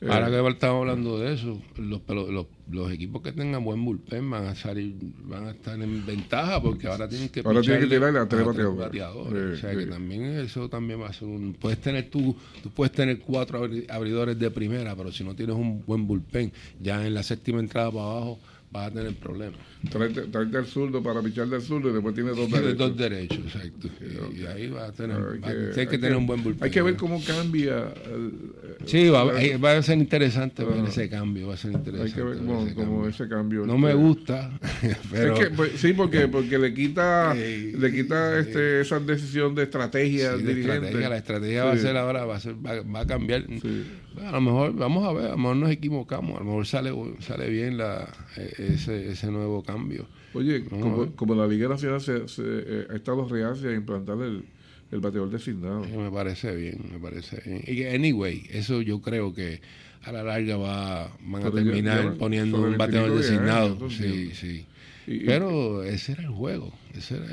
[0.00, 4.30] Eh, Ahora que estamos hablando de eso, los, los, los equipos que tengan buen bullpen
[4.30, 7.86] van a salir, van a estar en ventaja porque ahora tienen que Ahora tienen que
[7.88, 8.78] tirarle a tres bateadores.
[8.78, 9.58] bateadores.
[9.58, 12.70] Sí, o sea que también eso también va a ser un puedes tener tú, tú
[12.70, 17.04] puedes tener cuatro abri- abridores de primera, pero si no tienes un buen bullpen, ya
[17.04, 18.38] en la séptima entrada para abajo
[18.70, 19.58] vas a tener problemas.
[19.90, 22.78] Tráete, tráete al zurdo para pichar del zurdo y después tiene dos Tienes derechos.
[22.78, 23.88] dos derechos, exacto.
[24.00, 26.64] Y, y ahí vas a tener, Hay que- hay que hay tener un buen bullpen.
[26.64, 27.92] Hay que ver cómo cambia.
[28.06, 28.32] el-
[28.86, 32.10] Sí, va, ahí va a ser interesante ver ese cambio, va a ser interesante.
[32.10, 33.08] Hay que ver ver cómo, ese cómo cambio.
[33.10, 33.66] ese cambio.
[33.66, 34.58] No este, me gusta,
[35.10, 39.62] pero Es que, pues, sí, porque, porque le quita, le quita este, esa decisión de
[39.64, 40.74] estrategia sí, dirigente.
[40.74, 43.44] estrategia, la estrategia va a ser ahora, va a, ser, va, va a cambiar.
[43.62, 43.84] Sí.
[44.18, 46.66] Bueno, a lo mejor, vamos a ver, a lo mejor nos equivocamos, a lo mejor
[46.66, 50.06] sale, sale bien la, eh, ese, ese nuevo cambio.
[50.34, 54.44] Oye, como, como la Liga Nacional se, se, eh, ha estado reacia a implantar el,
[54.90, 55.84] el bateador designado.
[55.84, 57.62] Eh, Me parece bien, me parece bien.
[57.66, 59.60] Y anyway, eso yo creo que
[60.04, 63.76] a la larga va, van a Pero terminar ya poniendo un bateador 25 de designado.
[63.76, 64.66] años, Sí, sí.
[65.10, 66.70] Y- Pero ese era el juego.
[66.94, 67.26] Ese era,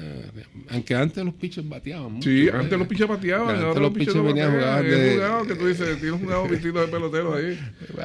[0.70, 2.30] aunque antes los pitchers bateaban mucho.
[2.30, 2.52] Sí, ¿eh?
[2.54, 5.98] antes los piches bateaban, Antes ahora los pitchers venían a jugar jugado que tú dices,
[5.98, 7.60] tiene un jugador vestido de pelotero ahí.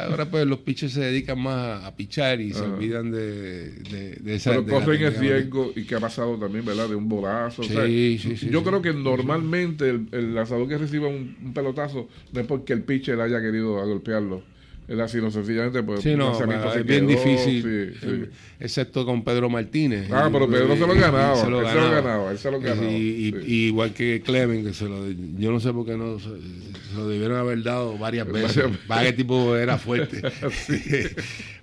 [0.08, 4.34] Ahora pues los pitchers se dedican más a pichar y se olvidan de, de, de
[4.34, 4.50] esa...
[4.50, 6.88] Pero corren el riesgo y que ha pasado también, ¿verdad?
[6.88, 7.62] De un bolazo.
[7.62, 8.64] o sea, Sí, sí, sí, yo sí.
[8.64, 12.82] creo que normalmente el, el lanzador que reciba un, un pelotazo no es porque el
[12.82, 14.42] pitcher haya querido golpearlo.
[14.90, 18.24] Es así, no sencillamente pues Sí, no, es bien quedó, difícil, sí, sí.
[18.58, 20.10] excepto con Pedro Martínez.
[20.10, 22.90] Ah, pero Pedro se lo ganaba, se él se lo ganaba, él se lo ganaba,
[22.90, 26.18] Y, y- y igual que Clemen, que se lo, yo no sé por qué no
[26.18, 28.64] se, Se lo debieron haber dado varias veces.
[28.88, 30.22] Para que tipo era fuerte.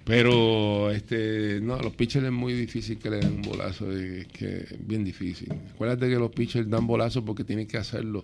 [0.06, 4.66] Pero este no, los pitchers es muy difícil que le den un bolazo, es que
[4.80, 5.50] bien difícil.
[5.74, 8.24] Acuérdate que los pitchers dan bolazos porque tienen que hacerlo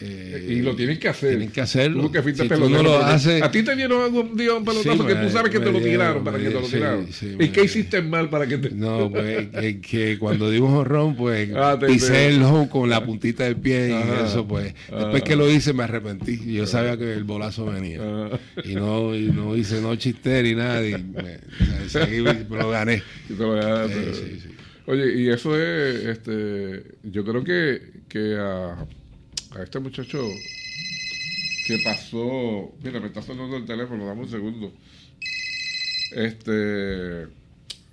[0.00, 1.30] eh, y lo tienen que hacer.
[1.30, 2.02] Tienen que hacerlo.
[2.02, 3.42] Tú que fuiste si pelotero, no lo haces...
[3.42, 6.24] A ti te dieron algún día un pelotazo que tú sabes que te lo tiraron
[6.24, 7.08] para que te lo tiraron.
[7.38, 8.70] ¿Y qué hiciste mal para que te.?
[8.70, 9.48] No, pues
[9.90, 13.90] que cuando di un jorrón, pues ah, pisé el home con la puntita del pie
[13.90, 14.74] y eso, pues.
[14.90, 16.52] Después que lo hice, me arrepentí.
[16.52, 18.00] Yo sabía que el bolazo venía.
[18.64, 20.86] Y no, y no hice no chister y nada.
[20.86, 22.18] Y me, seguí,
[22.50, 23.02] lo gané.
[23.28, 24.12] Y te lo ganaste.
[24.86, 26.04] Oye, y eso es.
[26.06, 28.76] este Yo creo que, que a
[29.56, 30.28] a este muchacho
[31.66, 32.74] que pasó.
[32.82, 34.72] Mira, me está sonando el teléfono, dame un segundo.
[36.12, 37.26] Este.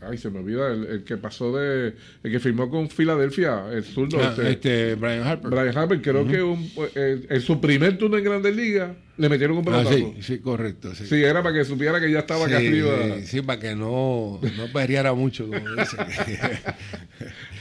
[0.01, 1.95] Ay, se me olvida, el, que pasó de.
[2.23, 4.19] El que firmó con Filadelfia, el zurdo.
[4.21, 5.49] Ah, este, este, Brian Harper.
[5.49, 9.57] Brian Harper, creo que un, eh, en su primer turno en Grandes Ligas le metieron
[9.57, 9.89] un pelotazo.
[9.89, 10.93] Ah, sí, sí, correcto.
[10.93, 11.07] Sí.
[11.07, 11.23] sí.
[11.23, 12.91] era para que supiera que ya estaba acá arriba.
[13.23, 15.99] Sí, para que no, no perriara mucho, como dicen.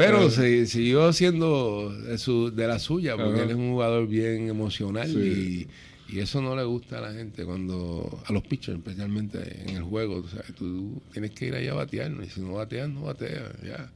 [0.00, 4.48] Pero se, siguió siendo de, su, de la suya, porque él es un jugador bien
[4.48, 5.68] emocional y,
[6.16, 10.16] eso no le gusta a la gente cuando a los pitchers especialmente en el juego.
[10.16, 13.52] O sea, tú tienes que ir allá a batear y si no bateas no bateas
[13.62, 13.92] ya.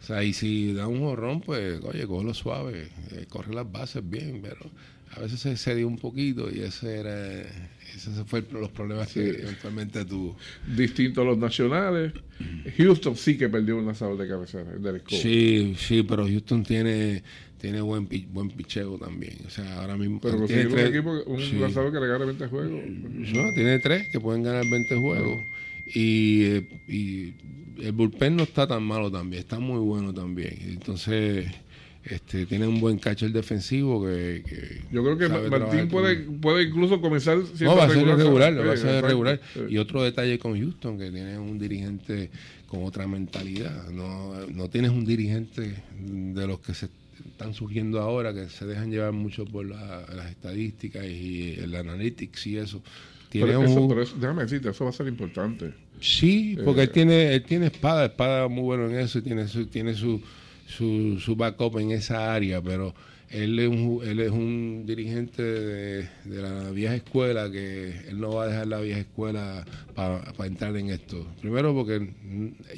[0.00, 4.08] O sea y si da un jorrón pues oye lo suave eh, corre las bases
[4.08, 4.70] bien pero
[5.16, 7.42] a veces se cedió un poquito y ese era
[7.94, 10.36] esos fueron los problemas que eventualmente tuvo.
[10.76, 12.12] Distinto a los nacionales.
[12.76, 14.64] Houston sí que perdió un lanzador de cabecera,
[15.08, 17.22] Sí, sí, pero Houston tiene
[17.60, 19.36] tiene buen buen picheo también.
[19.46, 20.20] O sea, ahora mismo.
[20.20, 22.80] Pero tiene un equipo, un lanzador que le gana 20 juegos.
[22.86, 25.44] No, tiene tres que pueden ganar 20 juegos.
[25.86, 27.34] Y, eh, y
[27.82, 30.56] el bullpen no está tan malo también, está muy bueno también.
[30.68, 31.46] Entonces
[32.10, 34.42] este, tiene un buen catcher defensivo que,
[34.90, 38.76] yo creo que Martín puede, puede incluso comenzar no va a ser regular, va a
[38.76, 39.40] ser regular.
[39.68, 42.30] Y otro detalle con Houston que tiene un dirigente
[42.66, 43.88] con otra mentalidad.
[43.88, 46.88] No, no tienes un dirigente de los que se
[47.26, 52.56] están surgiendo ahora que se dejan llevar mucho por las estadísticas y el analytics y
[52.58, 52.82] eso.
[53.28, 55.74] Tiene un, déjame decirte eso va a ser importante.
[56.00, 59.48] Sí porque él eh, tiene él tiene espada espada muy bueno en eso y tiene
[59.48, 60.22] su tiene su
[60.68, 62.94] su, su backup en esa área, pero
[63.30, 68.44] él es un, él es un dirigente de, la vieja escuela que él no va
[68.44, 71.26] a dejar la vieja escuela para entrar en esto.
[71.40, 72.10] Primero porque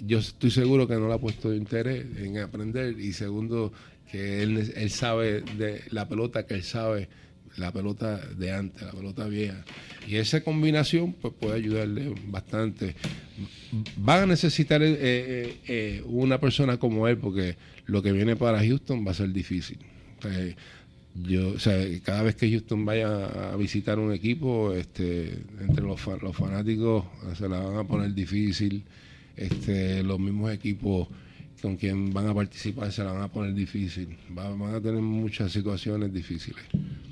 [0.05, 3.73] yo estoy seguro que no le ha puesto interés en aprender y segundo
[4.11, 7.09] que él, él sabe de la pelota que él sabe
[7.57, 9.65] la pelota de antes, la pelota vieja.
[10.07, 12.95] Y esa combinación pues, puede ayudarle bastante.
[13.97, 18.65] Van a necesitar eh, eh, eh, una persona como él porque lo que viene para
[18.65, 19.79] Houston va a ser difícil.
[21.15, 26.01] yo, o sea, cada vez que Houston vaya a visitar un equipo, este, entre los,
[26.23, 27.05] los fanáticos
[27.37, 28.85] se la van a poner difícil.
[29.37, 31.09] Este, los mismos equipos
[31.61, 34.17] con quien van a participar se la van a poner difícil.
[34.31, 36.63] van a tener muchas situaciones difíciles.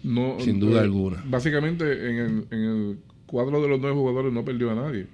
[0.02, 1.22] No, sin duda eh, alguna.
[1.26, 5.06] Básicamente en el, en el cuadro de los nueve jugadores no perdió a nadie.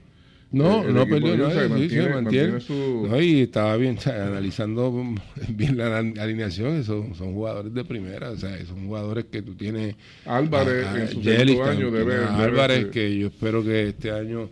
[0.54, 2.58] No, no perdió nadie, sí, se mantiene.
[2.68, 5.14] No, y estaba bien, analizando
[5.48, 9.96] bien la alineación, son, son jugadores de primera, o sea, son jugadores que tú tienes.
[10.24, 14.48] Álvarez, en su segundo año debe, Álvarez, que yo espero que este año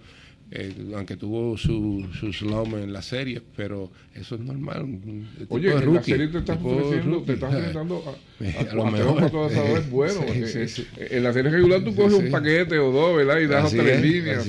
[0.55, 4.87] eh, aunque tuvo su, su slum en la serie, pero eso es normal.
[5.49, 9.51] Oye, en la serie te estás ofreciendo, te estás enfrentando a, a, lo mejor.
[9.51, 10.21] es bueno.
[10.99, 13.39] En la serie regular tú coges un paquete o dos, ¿verdad?
[13.39, 14.47] Y das tres líneas.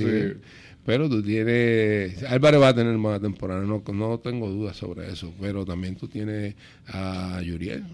[0.86, 2.22] Pero tú tienes.
[2.24, 5.34] Álvarez va a tener más temporada, no, no tengo dudas sobre eso.
[5.40, 6.56] Pero también tú tienes
[6.88, 7.86] a Yuriel.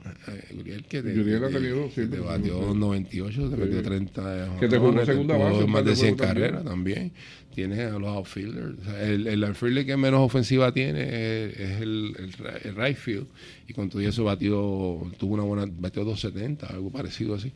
[0.55, 4.57] Yuriel que te, Yuriel ha tenido, sí, te batió 98, te metió 30.
[4.59, 5.67] Que te jugó segunda base.
[5.67, 7.11] Más de 100 carreras también.
[7.53, 8.77] Tienes a los outfielders.
[9.01, 11.03] el, el outfielder que menos ofensiva tiene
[11.49, 12.15] es, el,
[12.63, 13.27] el, right field.
[13.67, 15.65] Y con todo eso batió, tuvo una buena.
[15.67, 17.51] Batió 270, algo parecido así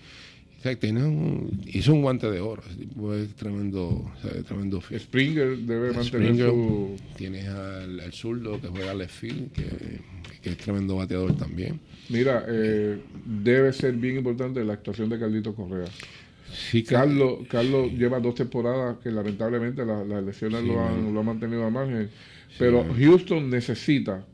[0.79, 2.63] tiene un, hizo un guante de oro.
[3.21, 4.11] Es tremendo,
[4.47, 6.95] tremendo Springer debe mantener su...
[7.17, 11.79] Tienes al, zurdo que juega left field, que, es tremendo bateador también.
[12.09, 15.87] Mira, eh, debe ser bien importante la actuación de Carlito Correa.
[16.53, 21.65] Sí, Carlos, Carlos lleva dos temporadas que lamentablemente las, lesiones lo, han, lo han mantenido
[21.65, 22.09] a margen.
[22.57, 24.25] Pero Houston necesita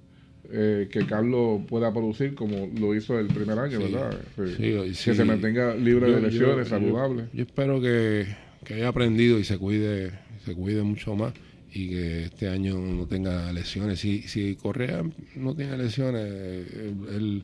[0.52, 4.20] eh, que Carlos pueda producir como lo hizo el primer año, ¿verdad?
[4.36, 7.26] que se mantenga libre de lesiones, saludable.
[7.34, 8.26] Yo, espero que,
[8.74, 10.12] haya aprendido y se cuide,
[10.46, 11.34] se cuide mucho más
[11.72, 14.00] y que este año no tenga lesiones.
[14.00, 15.04] Si, si Correa
[15.36, 17.44] no tiene lesiones, el,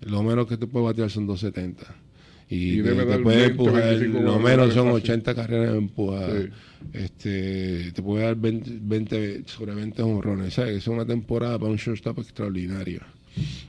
[0.00, 2.09] lo menos que te puede batear son 270
[2.50, 5.02] y, Y te, debe te dar puede 20, empujar, 25 lo menos son fácil.
[5.04, 6.42] 80 carreras empujadas.
[6.44, 6.50] Sí.
[6.94, 10.54] Este, te puede dar 20, 20 sobre 20 honrones.
[10.54, 10.78] ¿sabes?
[10.78, 13.06] Es una temporada para un shortstop extraordinaria.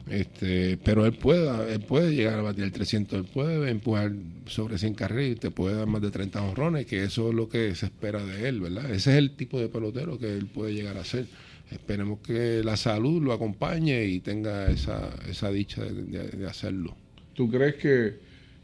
[0.09, 4.11] Este, pero él puede, él puede llegar a batir el 300, él puede empujar
[4.47, 7.47] sobre 100 carreras y te puede dar más de 30 honrones, que eso es lo
[7.47, 8.85] que se espera de él, ¿verdad?
[8.91, 11.25] Ese es el tipo de pelotero que él puede llegar a ser.
[11.71, 16.95] Esperemos que la salud lo acompañe y tenga esa, esa dicha de, de- de hacerlo.
[17.33, 18.15] ¿Tú crees que,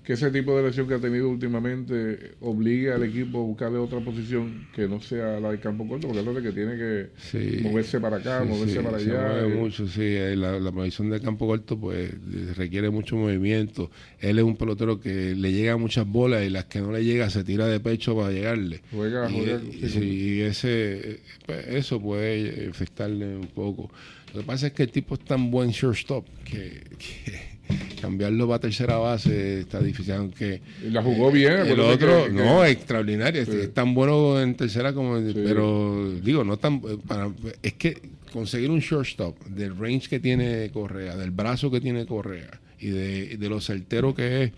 [0.08, 3.99] que ese tipo de lesión que ha tenido últimamente obligue al equipo a buscarle otra
[3.99, 6.08] posición que no sea la del campo corto?
[6.08, 7.60] Porque es lo que tiene que Sí.
[7.62, 9.22] moverse para acá, Sí, moverse sí, para allá.
[9.41, 9.99] mueve eh, mucho, sí.
[10.03, 13.91] eh, La, la posición de campo corto pues eh, requiere mucho movimiento.
[14.22, 17.30] Él es un pelotero que le llega muchas bolas y las que no le llega
[17.30, 18.80] se tira de pecho para llegarle.
[18.93, 23.91] Juega, y, juega, y- ese, pues, eso puede afectarle un poco.
[24.34, 27.57] Lo que pasa es que el tipo es tan buen shortstop que, que
[28.01, 31.53] cambiarlo para tercera base está difícil, aunque la jugó bien.
[31.53, 33.41] el acuérdate otro, que- que- no, es extraordinario.
[33.41, 33.57] es- Sí.
[33.61, 35.34] Es tan bueno en tercera como en.
[35.34, 35.41] Sí.
[35.43, 36.80] Pero, digo, no tan.
[36.80, 37.30] Para,
[37.63, 37.97] es que
[38.32, 43.38] conseguir un shortstop del range que tiene Correa, del brazo que tiene Correa y de,
[43.38, 44.51] de lo certero que es,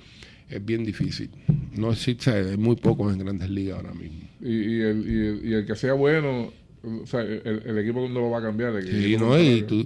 [0.50, 1.30] es bien difícil.
[1.76, 4.20] No existe, hay muy pocos en grandes ligas ahora mismo.
[4.42, 6.52] y, y el, y, el, y el que sea bueno,
[6.84, 8.76] o sea, el, el equipo no lo va a cambiar.
[8.76, 9.86] el Sí, no, y tú,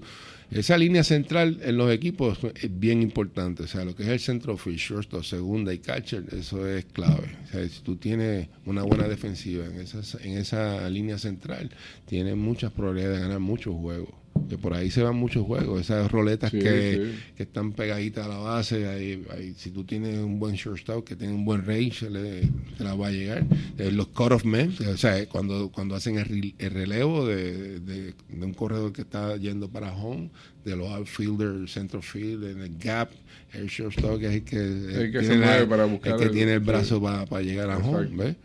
[0.54, 3.64] esa línea central en los equipos es bien importante.
[3.64, 7.36] O sea, lo que es el centro field, shortstop, segunda y catcher, eso es clave.
[7.46, 11.72] O sea, si tú tienes una buena defensiva en esa, en esa línea central,
[12.06, 14.23] tienes muchas probabilidades de ganar muchos juegos.
[14.50, 15.82] Que por ahí se van muchos juegos.
[15.82, 17.20] Esas roletas Sí, que, sí.
[17.38, 21.16] que están pegaditas a la base, ahí, ahí, si tú tienes un buen shortstop que
[21.16, 22.42] tiene un buen range, le,
[22.78, 23.46] te la va a llegar.
[23.78, 28.14] Eh, los cut-off men, o sea, cuando, cuando hacen el, re- el relevo de, de-
[28.30, 30.30] de un corredor que está yendo para home,
[30.66, 33.10] de los outfielders, center field, en el gap,
[33.54, 36.54] el shortstop que es el que, El que tiene para buscar el que el- tiene
[36.54, 38.36] el brazo para, para llegar a home.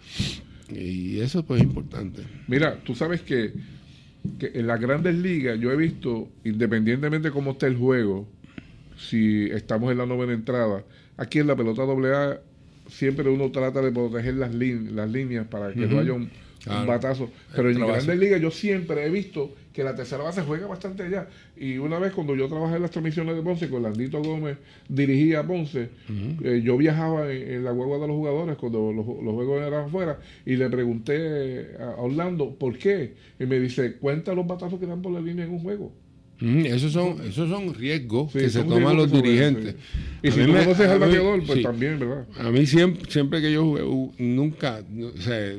[0.70, 2.22] Y eso pues es importante.
[2.46, 3.53] Mira, tú sabes que,
[4.38, 8.28] que en las grandes ligas yo he visto, independientemente cómo esté el juego,
[8.96, 10.84] si estamos en la novena entrada,
[11.16, 12.40] aquí en la pelota AA
[12.88, 16.30] siempre uno trata de proteger las, las líneas para que no haya un,
[16.66, 16.86] un Claro.
[16.86, 17.30] batazo.
[17.54, 21.28] Pero en grandes ligas yo siempre he visto que la tercera base juega bastante allá.
[21.56, 25.40] Y una vez cuando yo trabajé en las transmisiones de Ponce, con Landito Gómez dirigía
[25.40, 25.90] a Ponce,
[26.42, 29.84] eh, yo viajaba en, en la guagua de los jugadores cuando los, los juegos eran
[29.86, 33.14] afuera y le pregunté a a Orlando por qué.
[33.38, 35.92] Y me dice, cuenta los batazos que dan por la línea en un juego.
[36.41, 39.74] Ujú, Esos son, esos son riesgos Sí, que se toman los que dirigentes.
[40.22, 41.62] Y A si tú me- conoces al bateador, pues sí.
[41.62, 42.26] también, ¿verdad?
[42.39, 44.80] A mí siempre, siempre que yo jugué, nunca,
[45.16, 45.53] o sea,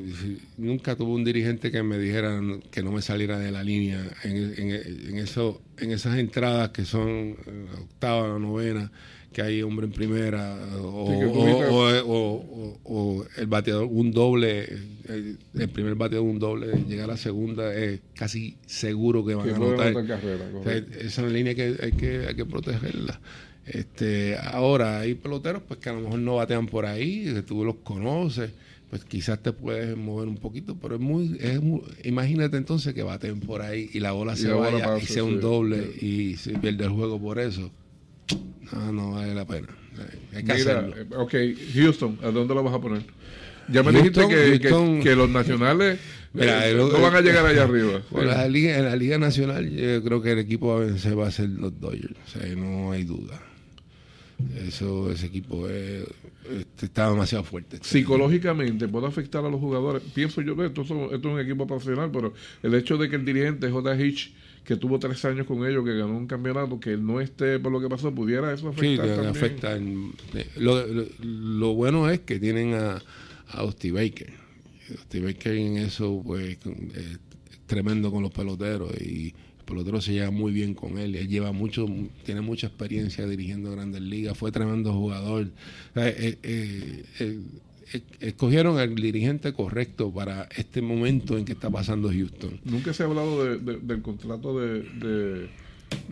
[0.58, 4.36] nunca tuve un dirigente que me dijera que no me saliera de la línea en,
[4.56, 4.70] en,
[5.10, 7.08] en eso, en esas entradas que son
[7.46, 8.90] eh, octava, novena,
[9.32, 11.14] que hay hombre en primera, o, Sí,
[13.40, 14.64] el bateador, un doble,
[15.08, 19.46] el, el primer bateador, un doble, llega a la segunda, es casi seguro que van
[19.46, 20.06] Que a anotar.
[20.06, 20.98] carrera, O sea, correcto.
[21.00, 23.20] esa línea que hay que, hay que protegerla.
[23.66, 27.64] Este, ahora hay peloteros pues que a lo mejor no batean por ahí, que tú
[27.64, 28.50] los conoces,
[28.88, 33.04] pues quizás te puedes mover un poquito, pero es muy, es muy- imagínate entonces que
[33.04, 35.40] baten por ahí y la bola Y se la bola vaya y sea un sí,
[35.40, 36.06] doble sí.
[36.32, 37.70] y se pierde el juego por eso.
[38.72, 39.68] No, no vale la pena.
[40.34, 40.94] Hay que Mira, hacerlo.
[40.96, 41.34] eh, ok,
[41.74, 43.02] Houston, ¿a dónde lo vas a poner?
[43.68, 45.00] Ya me Houston, dijiste que, que- Houston.
[45.02, 45.98] que los nacionales
[46.32, 48.00] Mira, eh, el- no van a llegar allá arriba.
[48.14, 51.26] En la, liga, en la Liga Nacional yo creo que el equipo a vencer va
[51.26, 53.40] a ser los Dodgers, o sea, no hay duda.
[54.66, 56.04] Eso, ese equipo es-
[56.50, 57.78] este, está demasiado fuerte.
[57.82, 60.02] Psicológicamente puede afectar a los jugadores.
[60.14, 63.70] Pienso yo, esto, esto es un equipo profesional, pero el hecho de que el dirigente
[63.70, 64.00] J.
[64.02, 64.32] Hitch,
[64.64, 67.72] que tuvo tres años con ellos, que ganó un campeonato, que él no esté por
[67.72, 69.30] lo que pasó, pudiera eso Sí, afectar le también.
[69.36, 69.76] afecta.
[69.76, 73.02] en- eh, lo, lo- lo bueno es que tienen a,
[73.48, 74.32] a Dusty Baker.
[74.88, 77.18] Dusty Baker en eso, pues, es
[77.66, 81.14] tremendo con los peloteros y el pelotero se lleva muy bien con él.
[81.14, 81.86] Él lleva mucho,
[82.24, 85.48] tiene mucha experiencia dirigiendo grandes ligas, fue tremendo jugador.
[85.96, 87.40] Eh, eh, eh,
[88.20, 92.60] escogieron al dirigente correcto para este momento en que está pasando Houston.
[92.64, 95.48] Nunca se ha hablado de- de- del contrato de, de,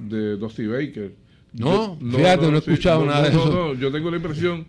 [0.09, 1.15] de Dusty Baker.
[1.53, 3.53] No, fíjate, no he escuchado nada de no, eso.
[3.55, 4.67] no, yo tengo la impresión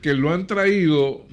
[0.00, 1.26] que lo han traído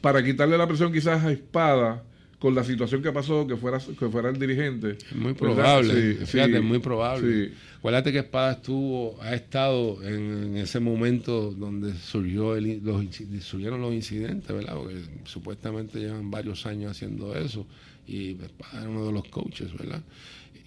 [0.00, 2.02] para quitarle la presión quizás a Espada
[2.38, 4.96] con la situación que pasó, que fuera, que fuera el dirigente.
[5.14, 7.46] Muy probable, Sí, fíjate, sí, muy probable.
[7.48, 7.52] sí.
[7.78, 13.04] Acuérdate que Espada estuvo, ha estado en, en ese momento donde surgió el, los,
[13.40, 14.74] surgieron los incidentes, ¿verdad?
[14.76, 17.66] Porque supuestamente llevan varios años haciendo eso
[18.06, 20.02] y Espada era uno de los coaches, ¿verdad?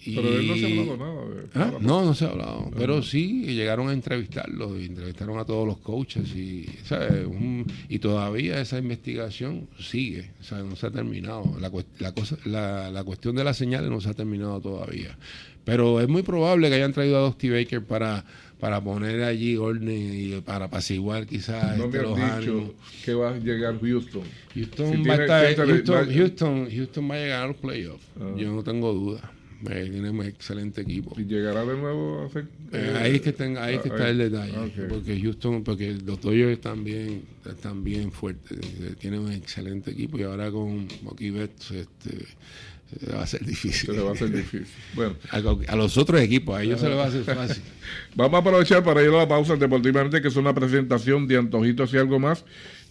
[0.04, 1.28] Pero él no se ha hablado nada.
[1.28, 1.78] De, ¿Ah?
[1.80, 2.70] No, no se ha hablado.
[2.76, 6.68] Pero sí, llegaron a entrevistarlo, entrevistaron a todos los coaches y,
[7.88, 11.44] y todavía esa investigación sigue, o sea, no se ha terminado.
[11.60, 15.16] La, la, cosa, la, la cuestión de las señales no se ha terminado todavía.
[15.64, 18.24] Pero es muy probable que hayan traído a Dusty Baker para
[18.62, 22.74] para poner allí orden y para apaciguar quizás no este, me los dicho
[23.04, 24.22] que va a llegar Houston.
[24.54, 28.06] Houston, va, a estar, Houston, Houston, va a llegar a los playoffs.
[28.20, 28.32] Ah.
[28.36, 29.32] Yo no tengo duda.
[29.70, 31.14] Eh, tiene un excelente equipo.
[31.18, 34.08] ¿Y llegará de nuevo a hacer, eh, ahí es que, tenga, ahí es que está
[34.08, 34.54] el detalle.
[34.88, 38.58] Porque Houston, porque los Dodgers están bien, están bien fuertes.
[38.58, 42.26] Eh, tienen un excelente equipo y ahora con Mookie Betts, este
[43.12, 43.86] va a ser difícil.
[43.86, 44.66] Se le va a hacer difícil.
[44.94, 45.16] Bueno.
[45.30, 47.62] A, los otros equipos, a ellos se les va a hacer fácil.
[48.16, 51.92] Vamos a aprovechar para ir a la pausa deportivamente, que es una presentación de Antojitos
[51.94, 52.44] y algo más,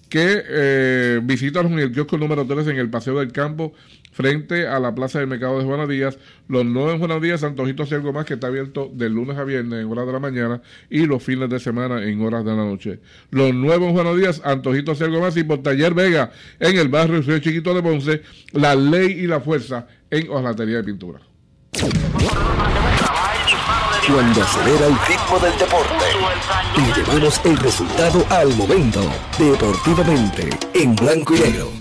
[0.09, 3.73] que eh, visítanos en el kiosco número 3 en el Paseo del Campo,
[4.11, 6.17] frente a la Plaza del Mercado de Juana Díaz.
[6.47, 9.81] Los nuevos Juana Díaz, Antojitos y algo más, que está abierto de lunes a viernes
[9.81, 12.99] en horas de la mañana y los fines de semana en horas de la noche.
[13.31, 17.21] Los nuevos Juana Díaz, Antojitos y algo más, y por Taller Vega en el barrio
[17.21, 21.19] Río Chiquito de Ponce, la ley y la fuerza en hojalatería de pintura.
[24.07, 26.05] Cuando acelera el ritmo del deporte
[26.75, 29.01] y llevamos el resultado al momento,
[29.37, 31.80] deportivamente, en blanco y negro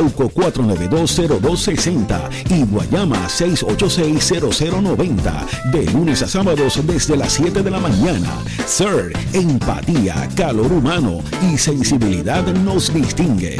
[0.01, 5.45] Yauco 4920260 y Guayama 6860090.
[5.71, 8.31] De lunes a sábados desde las 7 de la mañana.
[8.65, 11.19] Sir, empatía, calor humano
[11.51, 13.57] y sensibilidad nos distingue.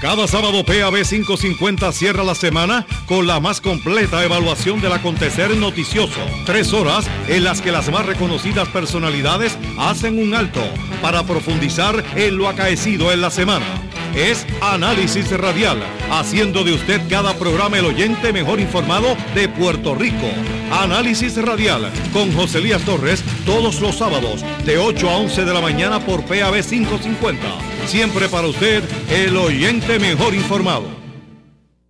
[0.00, 6.22] Cada sábado PAB 550 cierra la semana con la más completa evaluación del acontecer noticioso.
[6.46, 10.62] Tres horas en las que las más reconocidas personalidades hacen un alto
[11.02, 13.66] para profundizar en lo acaecido en la semana
[14.14, 20.28] es Análisis Radial, haciendo de usted cada programa el oyente mejor informado de Puerto Rico.
[20.70, 25.60] Análisis Radial con José Elías Torres todos los sábados de 8 a 11 de la
[25.60, 27.40] mañana por PAB 550.
[27.86, 30.84] Siempre para usted el oyente mejor informado.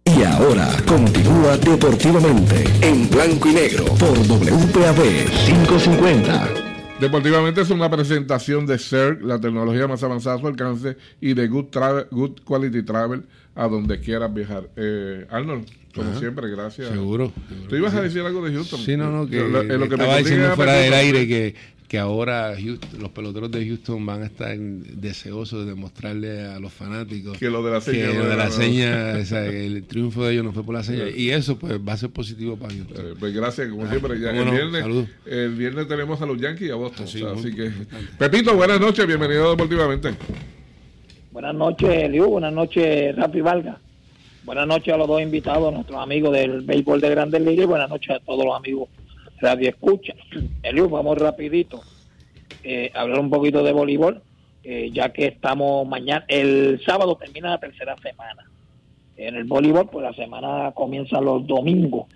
[0.05, 6.70] Y ahora continúa deportivamente en blanco y negro por WPAB 550.
[7.01, 11.49] Deportivamente es una presentación de CERC, la tecnología más avanzada a su alcance, y de
[11.49, 13.23] Good, Travel, Good Quality Travel
[13.55, 14.69] a donde quieras viajar.
[14.77, 16.89] Eh, Arnold, como siempre, gracias.
[16.89, 17.33] Seguro,
[17.69, 18.81] ¿Tú ibas a decir algo de Houston?
[18.81, 21.55] Sí, no, no, que, lo, lo que estaba diciendo fuera del aire que
[21.91, 22.55] que ahora
[23.01, 27.65] los peloteros de Houston van a estar deseosos de demostrarle a los fanáticos que lo
[27.65, 31.09] de la seña, de la seña el triunfo de ellos no fue por la seña.
[31.09, 33.07] Y eso pues va a ser positivo para Houston.
[33.07, 34.21] Eh, pues gracias, como siempre.
[34.21, 37.07] Ya, el, viernes, el viernes tenemos a los Yankees y a Boston.
[37.07, 37.73] así que,
[38.17, 40.15] Pepito, buenas noches, bienvenido deportivamente.
[41.33, 43.81] Buenas noches, Liu, buenas noches, Rafi Valga.
[44.45, 47.91] Buenas noches a los dos invitados, nuestros amigos del béisbol de Grandes Ligas y buenas
[47.91, 48.89] noches a todos los amigos
[49.41, 50.15] Radio Escucha.
[50.63, 51.81] Eliu, vamos rapidito.
[52.63, 54.23] Eh, hablar un poquito de voleibol,
[54.63, 58.51] eh, ya que estamos mañana, el sábado termina la tercera semana.
[59.17, 62.07] En el voleibol, pues la semana comienza los domingos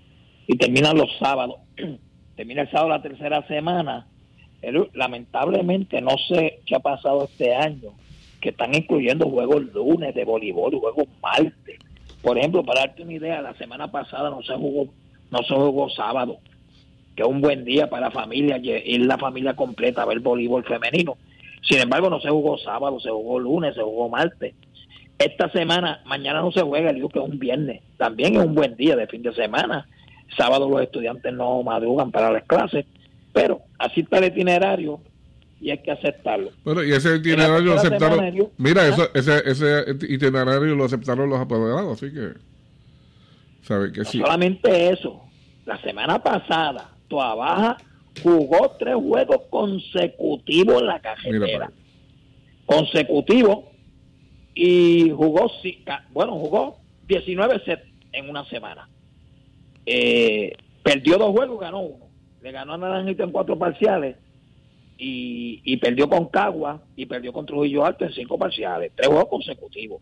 [0.47, 1.57] y termina los sábados.
[2.37, 4.07] termina el sábado la tercera semana.
[4.93, 7.91] lamentablemente, no sé qué ha pasado este año,
[8.41, 11.79] que están incluyendo juegos lunes de voleibol, juegos martes.
[12.21, 14.89] Por ejemplo, para darte una idea, la semana pasada no se jugó,
[15.31, 16.39] no se jugó sábado
[17.15, 20.65] que es un buen día para la familia, ir la familia completa a ver voleibol
[20.65, 21.17] femenino.
[21.63, 24.55] Sin embargo, no se jugó sábado, se jugó lunes, se jugó martes.
[25.19, 27.83] Esta semana, mañana no se juega, el que es un viernes.
[27.97, 29.87] También es un buen día de fin de semana.
[30.37, 32.85] Sábado los estudiantes no madrugan para las clases,
[33.33, 35.01] pero así está el itinerario
[35.61, 36.51] y hay que aceptarlo.
[36.65, 38.51] Bueno, y ese itinerario lo aceptaron.
[38.59, 42.33] mira, eso, ese, ese itinerario lo aceptaron los apoderados, así que.
[43.63, 44.19] ¿sabe que sí?
[44.19, 45.23] Solamente eso.
[45.65, 47.77] La semana pasada, Baja
[48.23, 51.73] jugó tres juegos consecutivos en la cajetera.
[52.67, 53.73] Consecutivo
[54.55, 55.51] y jugó,
[56.13, 58.89] bueno, jugó 19 sets en una semana.
[59.85, 60.53] Eh,
[60.83, 62.07] perdió dos juegos, ganó uno.
[62.43, 64.17] Le ganó a Naranjito en cuatro parciales
[64.97, 68.93] y, perdió con Cagua y perdió con Trujillo Alto en cinco parciales.
[68.95, 70.01] Tres juegos consecutivos.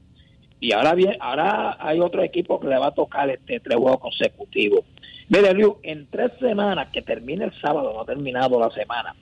[0.63, 3.99] Y ahora bien, ahora hay otro equipo que le va a tocar este tres juegos
[3.99, 4.85] consecutivos.
[5.29, 9.17] Mire, Liu, en tres semanas, que termine el sábado, no ha terminado la semana,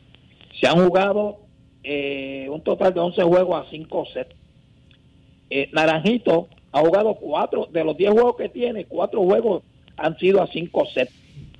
[0.60, 1.38] se han jugado
[1.82, 4.34] eh, un total de 11 juegos a 5 sets.
[5.48, 9.62] Eh, Naranjito ha jugado cuatro, de los 10 juegos que tiene, cuatro juegos
[9.96, 11.14] han sido a 5 sets.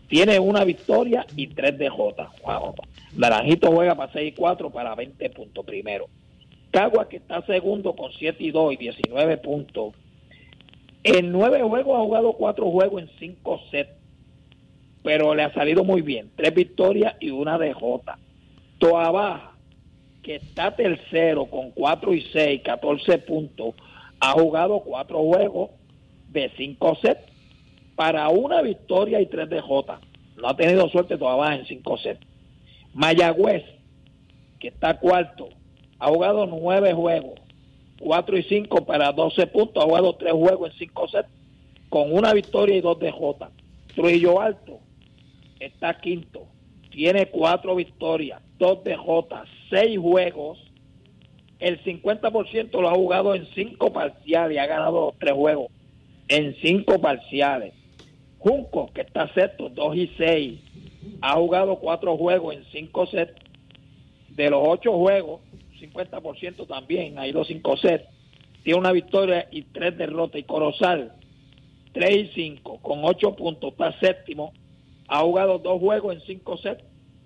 [0.09, 2.29] Tiene una victoria y tres derrotas.
[2.45, 2.75] Wow.
[3.17, 6.07] Naranjito juega para 6 y 4 para 20 puntos primero.
[6.71, 9.95] Cagua, que está segundo con 7 y 2 y 19 puntos.
[11.03, 13.91] En nueve juegos ha jugado cuatro juegos en cinco sets,
[15.03, 16.31] pero le ha salido muy bien.
[16.37, 18.19] Tres victorias y una derrota.
[18.79, 19.53] Toa Baja,
[20.23, 23.75] que está tercero con 4 y 6, 14 puntos,
[24.21, 25.71] ha jugado cuatro juegos
[26.29, 27.23] de cinco sets
[27.97, 30.01] para una victoria y tres derrotas.
[30.37, 32.21] No ha tenido suerte Toa Baja en cinco sets.
[32.93, 33.65] Mayagüez,
[34.59, 35.49] que está cuarto,
[36.01, 37.39] ha jugado nueve juegos,
[38.01, 41.29] cuatro y cinco para 12 puntos, ha jugado tres juegos en cinco sets,
[41.91, 43.51] con una victoria y dos derrotas.
[43.95, 44.81] Trujillo Alto
[45.59, 46.47] está quinto,
[46.91, 50.59] tiene cuatro victorias, dos derrotas, seis juegos.
[51.59, 55.71] El 50% lo ha jugado en cinco parciales ha ganado tres juegos
[56.29, 57.75] en cinco parciales.
[58.39, 60.61] Junco, que está sexto, dos y seis,
[61.21, 63.35] ha jugado cuatro juegos en cinco sets.
[64.31, 65.41] De los ocho juegos,
[65.81, 68.05] 50% también, ha ido cinco sets.
[68.63, 70.41] Tiene una victoria y tres derrotas.
[70.41, 71.13] Y Corozal,
[71.93, 74.53] 3 y 5, con ocho puntos, está séptimo.
[75.09, 76.85] Ha jugado dos juegos en cinco sets.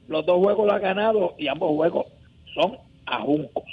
[0.08, 2.06] Los dos juegos lo ha ganado y ambos juegos
[2.54, 3.64] son a Juncos.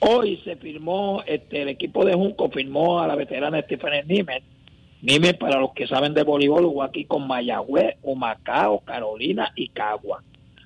[0.00, 4.42] Hoy se firmó, este, el equipo de Junco firmó a la veterana Stephanie Niemer.
[5.02, 10.22] Niemer, para los que saben de voleibol, jugó aquí con Mayagüez, Humacao, Carolina y Cagua.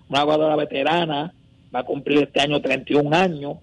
[0.09, 1.35] Una jugadora veterana,
[1.75, 3.59] va a cumplir este año 31 años.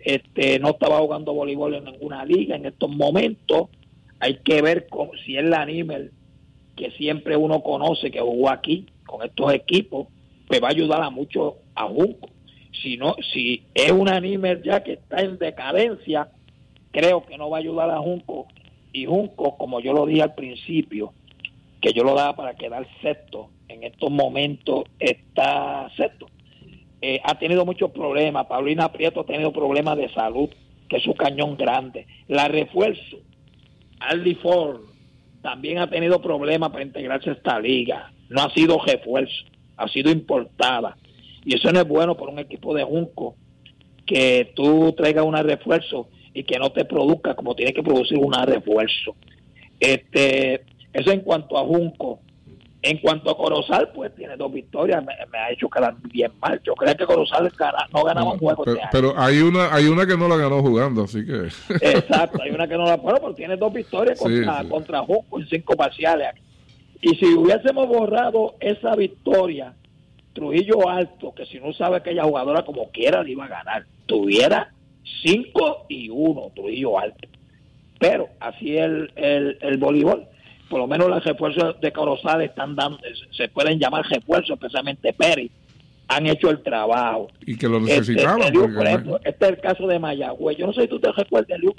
[0.00, 3.68] Este, no estaba jugando voleibol en ninguna liga en estos momentos.
[4.20, 4.88] Hay que ver
[5.24, 6.12] si es la Niemer
[6.78, 10.06] que siempre uno conoce que jugó aquí con estos equipos,
[10.46, 12.30] pues va a ayudar a mucho a Junco.
[12.80, 16.30] Si no, si es un anime ya que está en decadencia,
[16.92, 18.46] creo que no va a ayudar a Junco.
[18.92, 21.12] Y Junco, como yo lo dije al principio,
[21.80, 26.28] que yo lo daba para quedar sexto, en estos momentos está sexto.
[27.00, 28.46] Eh, ha tenido muchos problemas.
[28.46, 30.48] Paulina Prieto ha tenido problemas de salud,
[30.88, 32.06] que es su cañón grande.
[32.26, 33.18] La refuerzo,
[34.00, 34.80] Aldi Ford,
[35.42, 38.12] también ha tenido problemas para integrarse a esta liga.
[38.28, 39.44] No ha sido refuerzo,
[39.76, 40.96] ha sido importada.
[41.44, 43.36] Y eso no es bueno por un equipo de Junco,
[44.04, 48.32] que tú traigas un refuerzo y que no te produzca como tiene que producir un
[48.32, 49.14] refuerzo.
[49.78, 52.20] Este, eso en cuanto a Junco.
[52.80, 56.60] En cuanto a Corozal, pues tiene dos victorias, me, me ha hecho quedar bien mal.
[56.64, 58.62] Yo creo que Corozal gana, no ganaba un juego.
[58.62, 58.90] Pero, este año.
[58.92, 61.48] pero hay una hay una que no la ganó jugando, así que...
[61.80, 64.68] Exacto, hay una que no la puedo, pero tiene dos victorias Sí, contra, sí.
[64.68, 66.28] contra Junco en cinco parciales.
[67.00, 69.74] Y si hubiésemos borrado esa victoria,
[70.32, 74.72] Trujillo Alto, que si no sabe aquella jugadora como quiera le iba a ganar, tuviera
[75.22, 77.28] 5 y 1 Trujillo Alto.
[77.98, 80.26] Pero así es el, el, el voleibol.
[80.68, 82.98] Por lo menos los refuerzos de Corozal están dando,
[83.30, 85.50] se pueden llamar refuerzos, especialmente Pérez,
[86.08, 87.28] han hecho el trabajo.
[87.46, 88.52] Y que lo Este, necesitaban.
[88.52, 90.56] Porque- por ejemplo, este es el caso de Mayagüez.
[90.58, 91.74] Yo no sé si tú te recuerdas, Eliu.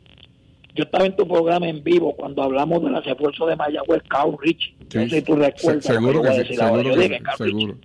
[0.75, 4.35] Yo estaba en tu programa en vivo cuando hablamos de la refuerzo de Mayagüez, Carl
[4.39, 4.73] Rich.
[4.93, 5.85] No sé si tú se- recuerdas.
[5.89, 7.75] lo seguro que sí, seguro Yo que dije, sí, seguro.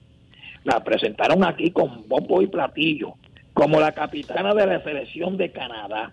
[0.64, 3.14] La presentaron aquí con bombo y platillo,
[3.52, 6.10] como la capitana de la selección de Canadá.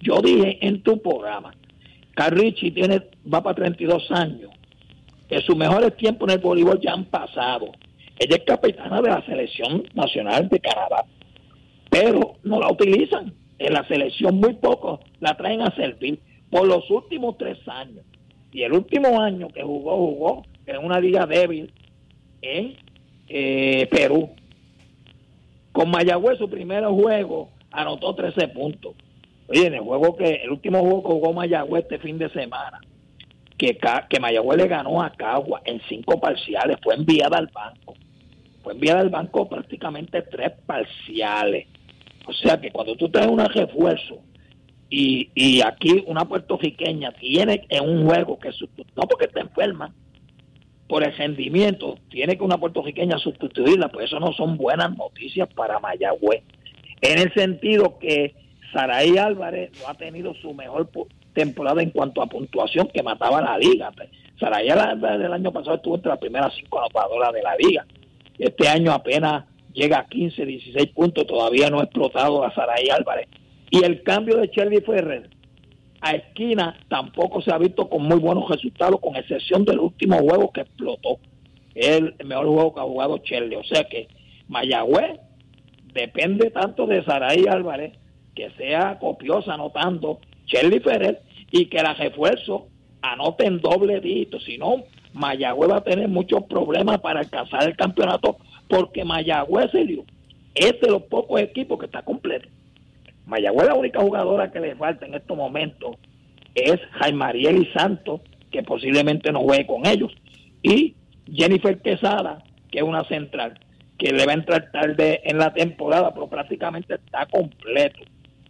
[0.00, 1.54] Yo dije en tu programa,
[2.14, 3.02] Carrichi tiene,
[3.32, 4.50] va para 32 años,
[5.28, 7.72] que sus mejores tiempos en el voleibol ya han pasado.
[8.18, 11.04] Ella es capitana de la selección nacional de Canadá,
[11.90, 13.34] pero no la utilizan.
[13.58, 18.04] En la selección muy poco la traen a servir por los últimos tres años.
[18.52, 21.72] Y el último año que jugó, jugó en una liga débil
[22.42, 22.76] en
[23.28, 24.30] eh, Perú.
[25.72, 28.94] Con Mayagüez su primer juego anotó 13 puntos.
[29.48, 32.80] Oye, en el juego que el último juego que jugó Mayagüez este fin de semana,
[33.58, 33.78] que,
[34.08, 37.94] que Mayagüez le ganó a Cagua en cinco parciales, fue enviada al banco.
[38.62, 41.66] Fue enviada al banco prácticamente tres parciales.
[42.26, 44.20] O sea que cuando tú traes un refuerzo
[44.88, 48.50] y, y aquí una puertorriqueña tiene en un juego que
[48.96, 49.94] no porque está enferma,
[50.88, 55.80] por el rendimiento, tiene que una puertorriqueña sustituirla, pues eso no son buenas noticias para
[55.80, 56.42] Mayagüez.
[57.00, 58.34] En el sentido que
[58.74, 60.90] Saraí Álvarez no ha tenido su mejor
[61.32, 63.92] temporada en cuanto a puntuación que mataba la liga.
[64.38, 67.86] Saraí Álvarez del año pasado estuvo entre las primeras cinco anotadoras de la liga.
[68.36, 73.28] Este año apenas llega a 15, 16 puntos, todavía no ha explotado a Saraí Álvarez.
[73.70, 75.30] Y el cambio de Shelby Ferrer
[76.00, 80.52] a esquina tampoco se ha visto con muy buenos resultados, con excepción del último juego
[80.52, 81.18] que explotó.
[81.74, 83.56] el mejor juego que ha jugado Chelle.
[83.56, 84.08] O sea que
[84.48, 85.18] Mayagüez
[85.92, 87.96] depende tanto de Saraí Álvarez,
[88.34, 92.68] que sea copiosa anotando Cherly Ferrer y que la refuerzo
[93.02, 94.40] anoten doble dígito.
[94.40, 99.70] Si no, Mayagüez va a tener muchos problemas para alcanzar el campeonato porque Mayagüez,
[100.54, 102.48] es de los pocos equipos que está completo.
[103.26, 105.96] Mayagüez la única jugadora que le falta en estos momentos
[106.54, 108.20] es Jaime Ariel y Santos,
[108.50, 110.12] que posiblemente no juegue con ellos,
[110.62, 110.94] y
[111.32, 113.58] Jennifer Quesada, que es una central,
[113.98, 118.00] que le va a entrar tarde en la temporada, pero prácticamente está completo.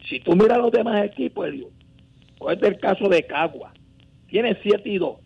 [0.09, 1.69] Si tú miras los demás equipos, Elio,
[2.51, 3.73] es el caso de Cagua,
[4.29, 5.17] tiene 7 y 2.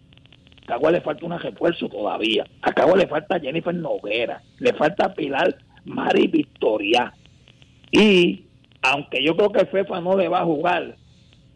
[0.67, 2.45] Cagua le falta un refuerzo todavía.
[2.63, 7.13] A Cagua le falta Jennifer Noguera, le falta Pilar Mari Victoria.
[7.91, 8.45] Y
[8.83, 10.97] aunque yo creo que FEFA no le va a jugar,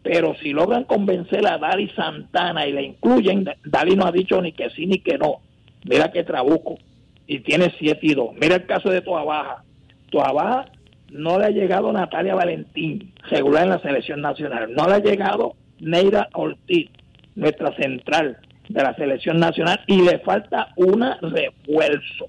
[0.01, 4.51] pero si logran convencer a Dari Santana y le incluyen, Dari no ha dicho ni
[4.51, 5.41] que sí ni que no.
[5.85, 6.79] Mira que trabuco.
[7.25, 8.33] Y tiene 7 y 2.
[8.33, 9.63] Mira el caso de Toa Baja.
[10.09, 10.65] Toa Baja
[11.13, 14.73] no le ha llegado Natalia Valentín, regular en la selección nacional.
[14.73, 16.89] No le ha llegado Neira Ortiz,
[17.35, 18.37] nuestra central
[18.67, 22.25] de la selección nacional, y le falta una refuerzo.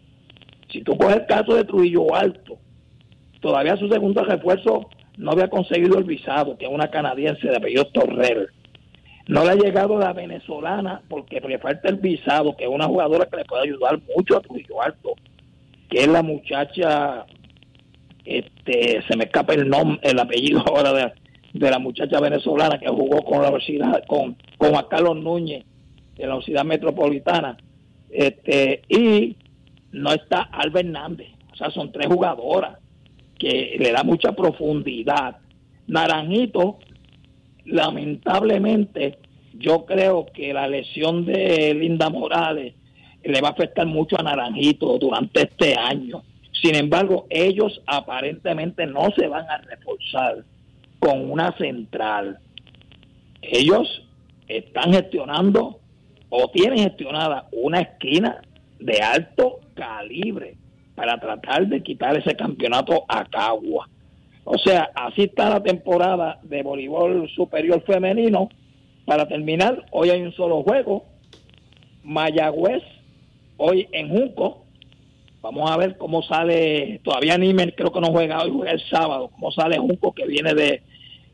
[0.71, 2.59] Si tú coges el caso de Trujillo Alto,
[3.41, 7.87] todavía su segundo refuerzo no había conseguido el visado, que es una canadiense de apellido
[7.87, 8.49] Torrell.
[9.29, 13.27] No le ha llegado la venezolana porque le falta el visado, que es una jugadora
[13.27, 15.15] que le puede ayudar mucho a Trujillo Alto,
[15.89, 17.25] que es la muchacha,
[18.25, 20.93] este, se me escapa el nombre, el apellido ahora
[21.53, 25.65] de, la muchacha venezolana que jugó con la universidad, con, con Carlos Núñez
[26.17, 27.57] de la Universidad Metropolitana.
[28.11, 29.37] Este, y
[29.93, 31.29] no está Alba Hernández.
[31.53, 32.79] O sea, son tres jugadoras
[33.39, 35.37] que le da mucha profundidad.
[35.87, 36.79] Naranjito,
[37.65, 39.19] lamentablemente,
[39.53, 42.75] yo creo que la lesión de Linda Morales
[43.23, 46.23] le va a afectar mucho a Naranjito durante este año.
[46.61, 50.45] Sin embargo, ellos aparentemente no se van a reforzar
[50.99, 52.39] con una central.
[53.43, 54.09] Ellos
[54.49, 55.81] están gestionando
[56.31, 58.43] o tienen gestionada una esquina
[58.79, 60.57] de alto calibre
[60.95, 63.89] para tratar de quitar ese campeonato a Cagua.
[64.45, 68.49] O sea, así está la temporada de voleibol superior femenino.
[69.07, 71.05] Para terminar, hoy hay un solo juego.
[72.03, 72.83] Mayagüez,
[73.57, 74.64] hoy en Junco.
[75.45, 77.03] Vamos a ver cómo sale.
[77.05, 79.29] Todavía Nimer creo que no juega hoy, juega el sábado.
[79.29, 80.81] Cómo sale Junco, que viene de,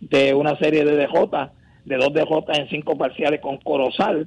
[0.00, 1.50] de una serie de DJ,
[1.84, 4.26] de dos DJ en cinco parciales con Corozal,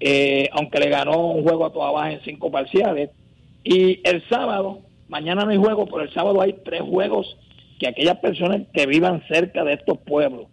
[0.00, 3.10] eh, aunque le ganó un juego a toda baja en cinco parciales.
[3.62, 7.36] Y el sábado, mañana no hay juego, pero el sábado hay tres juegos
[7.78, 10.46] que aquellas personas que vivan cerca de estos pueblos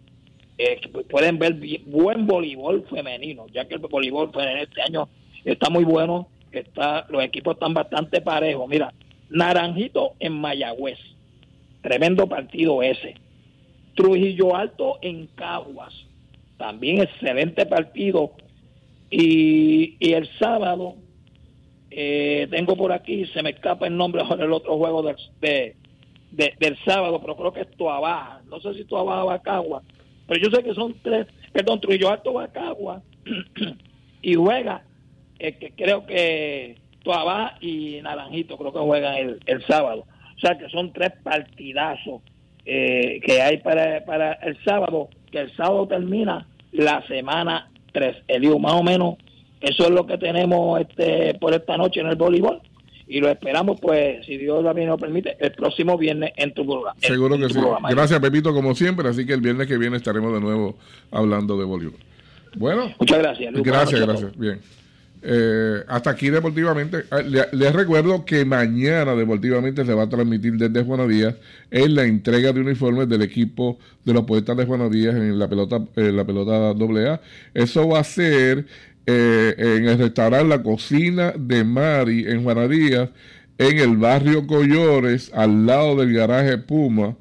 [0.58, 1.56] eh, pueden ver
[1.86, 5.08] buen voleibol femenino, ya que el voleibol femenino este año
[5.46, 8.68] está muy bueno, está los equipos están bastante parejos.
[8.68, 8.92] Mira,
[9.30, 10.98] Naranjito en Mayagüez,
[11.82, 13.14] tremendo partido ese.
[13.94, 15.92] Trujillo Alto en Caguas,
[16.56, 18.32] también excelente partido.
[19.10, 20.96] Y, el sábado,
[21.90, 25.74] eh, tengo por aquí, se me escapa el nombre con el otro juego del, de,
[26.30, 28.42] del sábado, pero creo que es Tuabaja.
[28.48, 29.82] No sé si Tuabaja va a Cagua,
[30.26, 33.02] pero yo sé que son tres, perdón, Trujillo Alto va a Cagua
[34.22, 34.84] y juega,
[35.38, 40.06] eh, que creo que Tuabaja y Naranjito creo que juegan el, el sábado.
[40.36, 42.22] O sea que son tres partidazos
[42.64, 48.16] eh, que hay para, para el sábado, que el sábado termina la semana 3.
[48.28, 49.16] Eliu, más o menos,
[49.60, 52.60] eso es lo que tenemos este por esta noche en el voleibol.
[53.10, 56.94] Y lo esperamos, pues, si Dios también nos permite, el próximo viernes en tu programa.
[57.00, 57.58] Seguro que sí.
[57.88, 59.08] Gracias, Pepito, como siempre.
[59.08, 60.76] Así que el viernes que viene estaremos de nuevo
[61.10, 61.98] hablando de voleibol.
[62.56, 62.92] Bueno.
[62.98, 63.54] Muchas gracias.
[63.54, 64.38] Gracias, gracias.
[64.38, 64.60] Bien.
[65.22, 67.04] Eh, hasta aquí deportivamente.
[67.10, 71.34] Ah, les, recuerdo que mañana deportivamente se va a transmitir desde Juan Díaz
[71.70, 75.48] en la entrega de uniformes del equipo de los poetas de Juan Díaz en la
[75.48, 77.20] pelota, en la pelota AA.
[77.54, 78.66] Eso va a ser
[79.06, 83.10] eh, en el restaurante La Cocina de Mari en Juan Díaz,
[83.58, 87.16] en el barrio Collores, al lado del garaje Puma.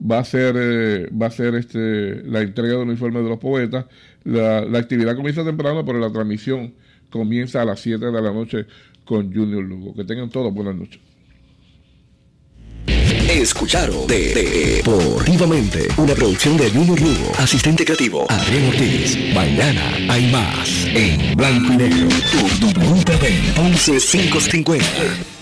[0.00, 3.86] Va a ser, eh, va a ser este, la entrega de uniformes de los poetas.
[4.24, 6.74] La, la actividad comienza temprano, pero la transmisión
[7.10, 8.66] comienza a las 7 de la noche
[9.04, 9.94] con Junior Lugo.
[9.94, 11.00] Que tengan todos buenas noches.
[13.28, 19.18] Escucharon de, Deportivamente, una producción de Junior Lugo, asistente creativo Adrián Ortiz.
[19.34, 25.37] Mañana hay más en Blanco y Negro, tu, tu 11550.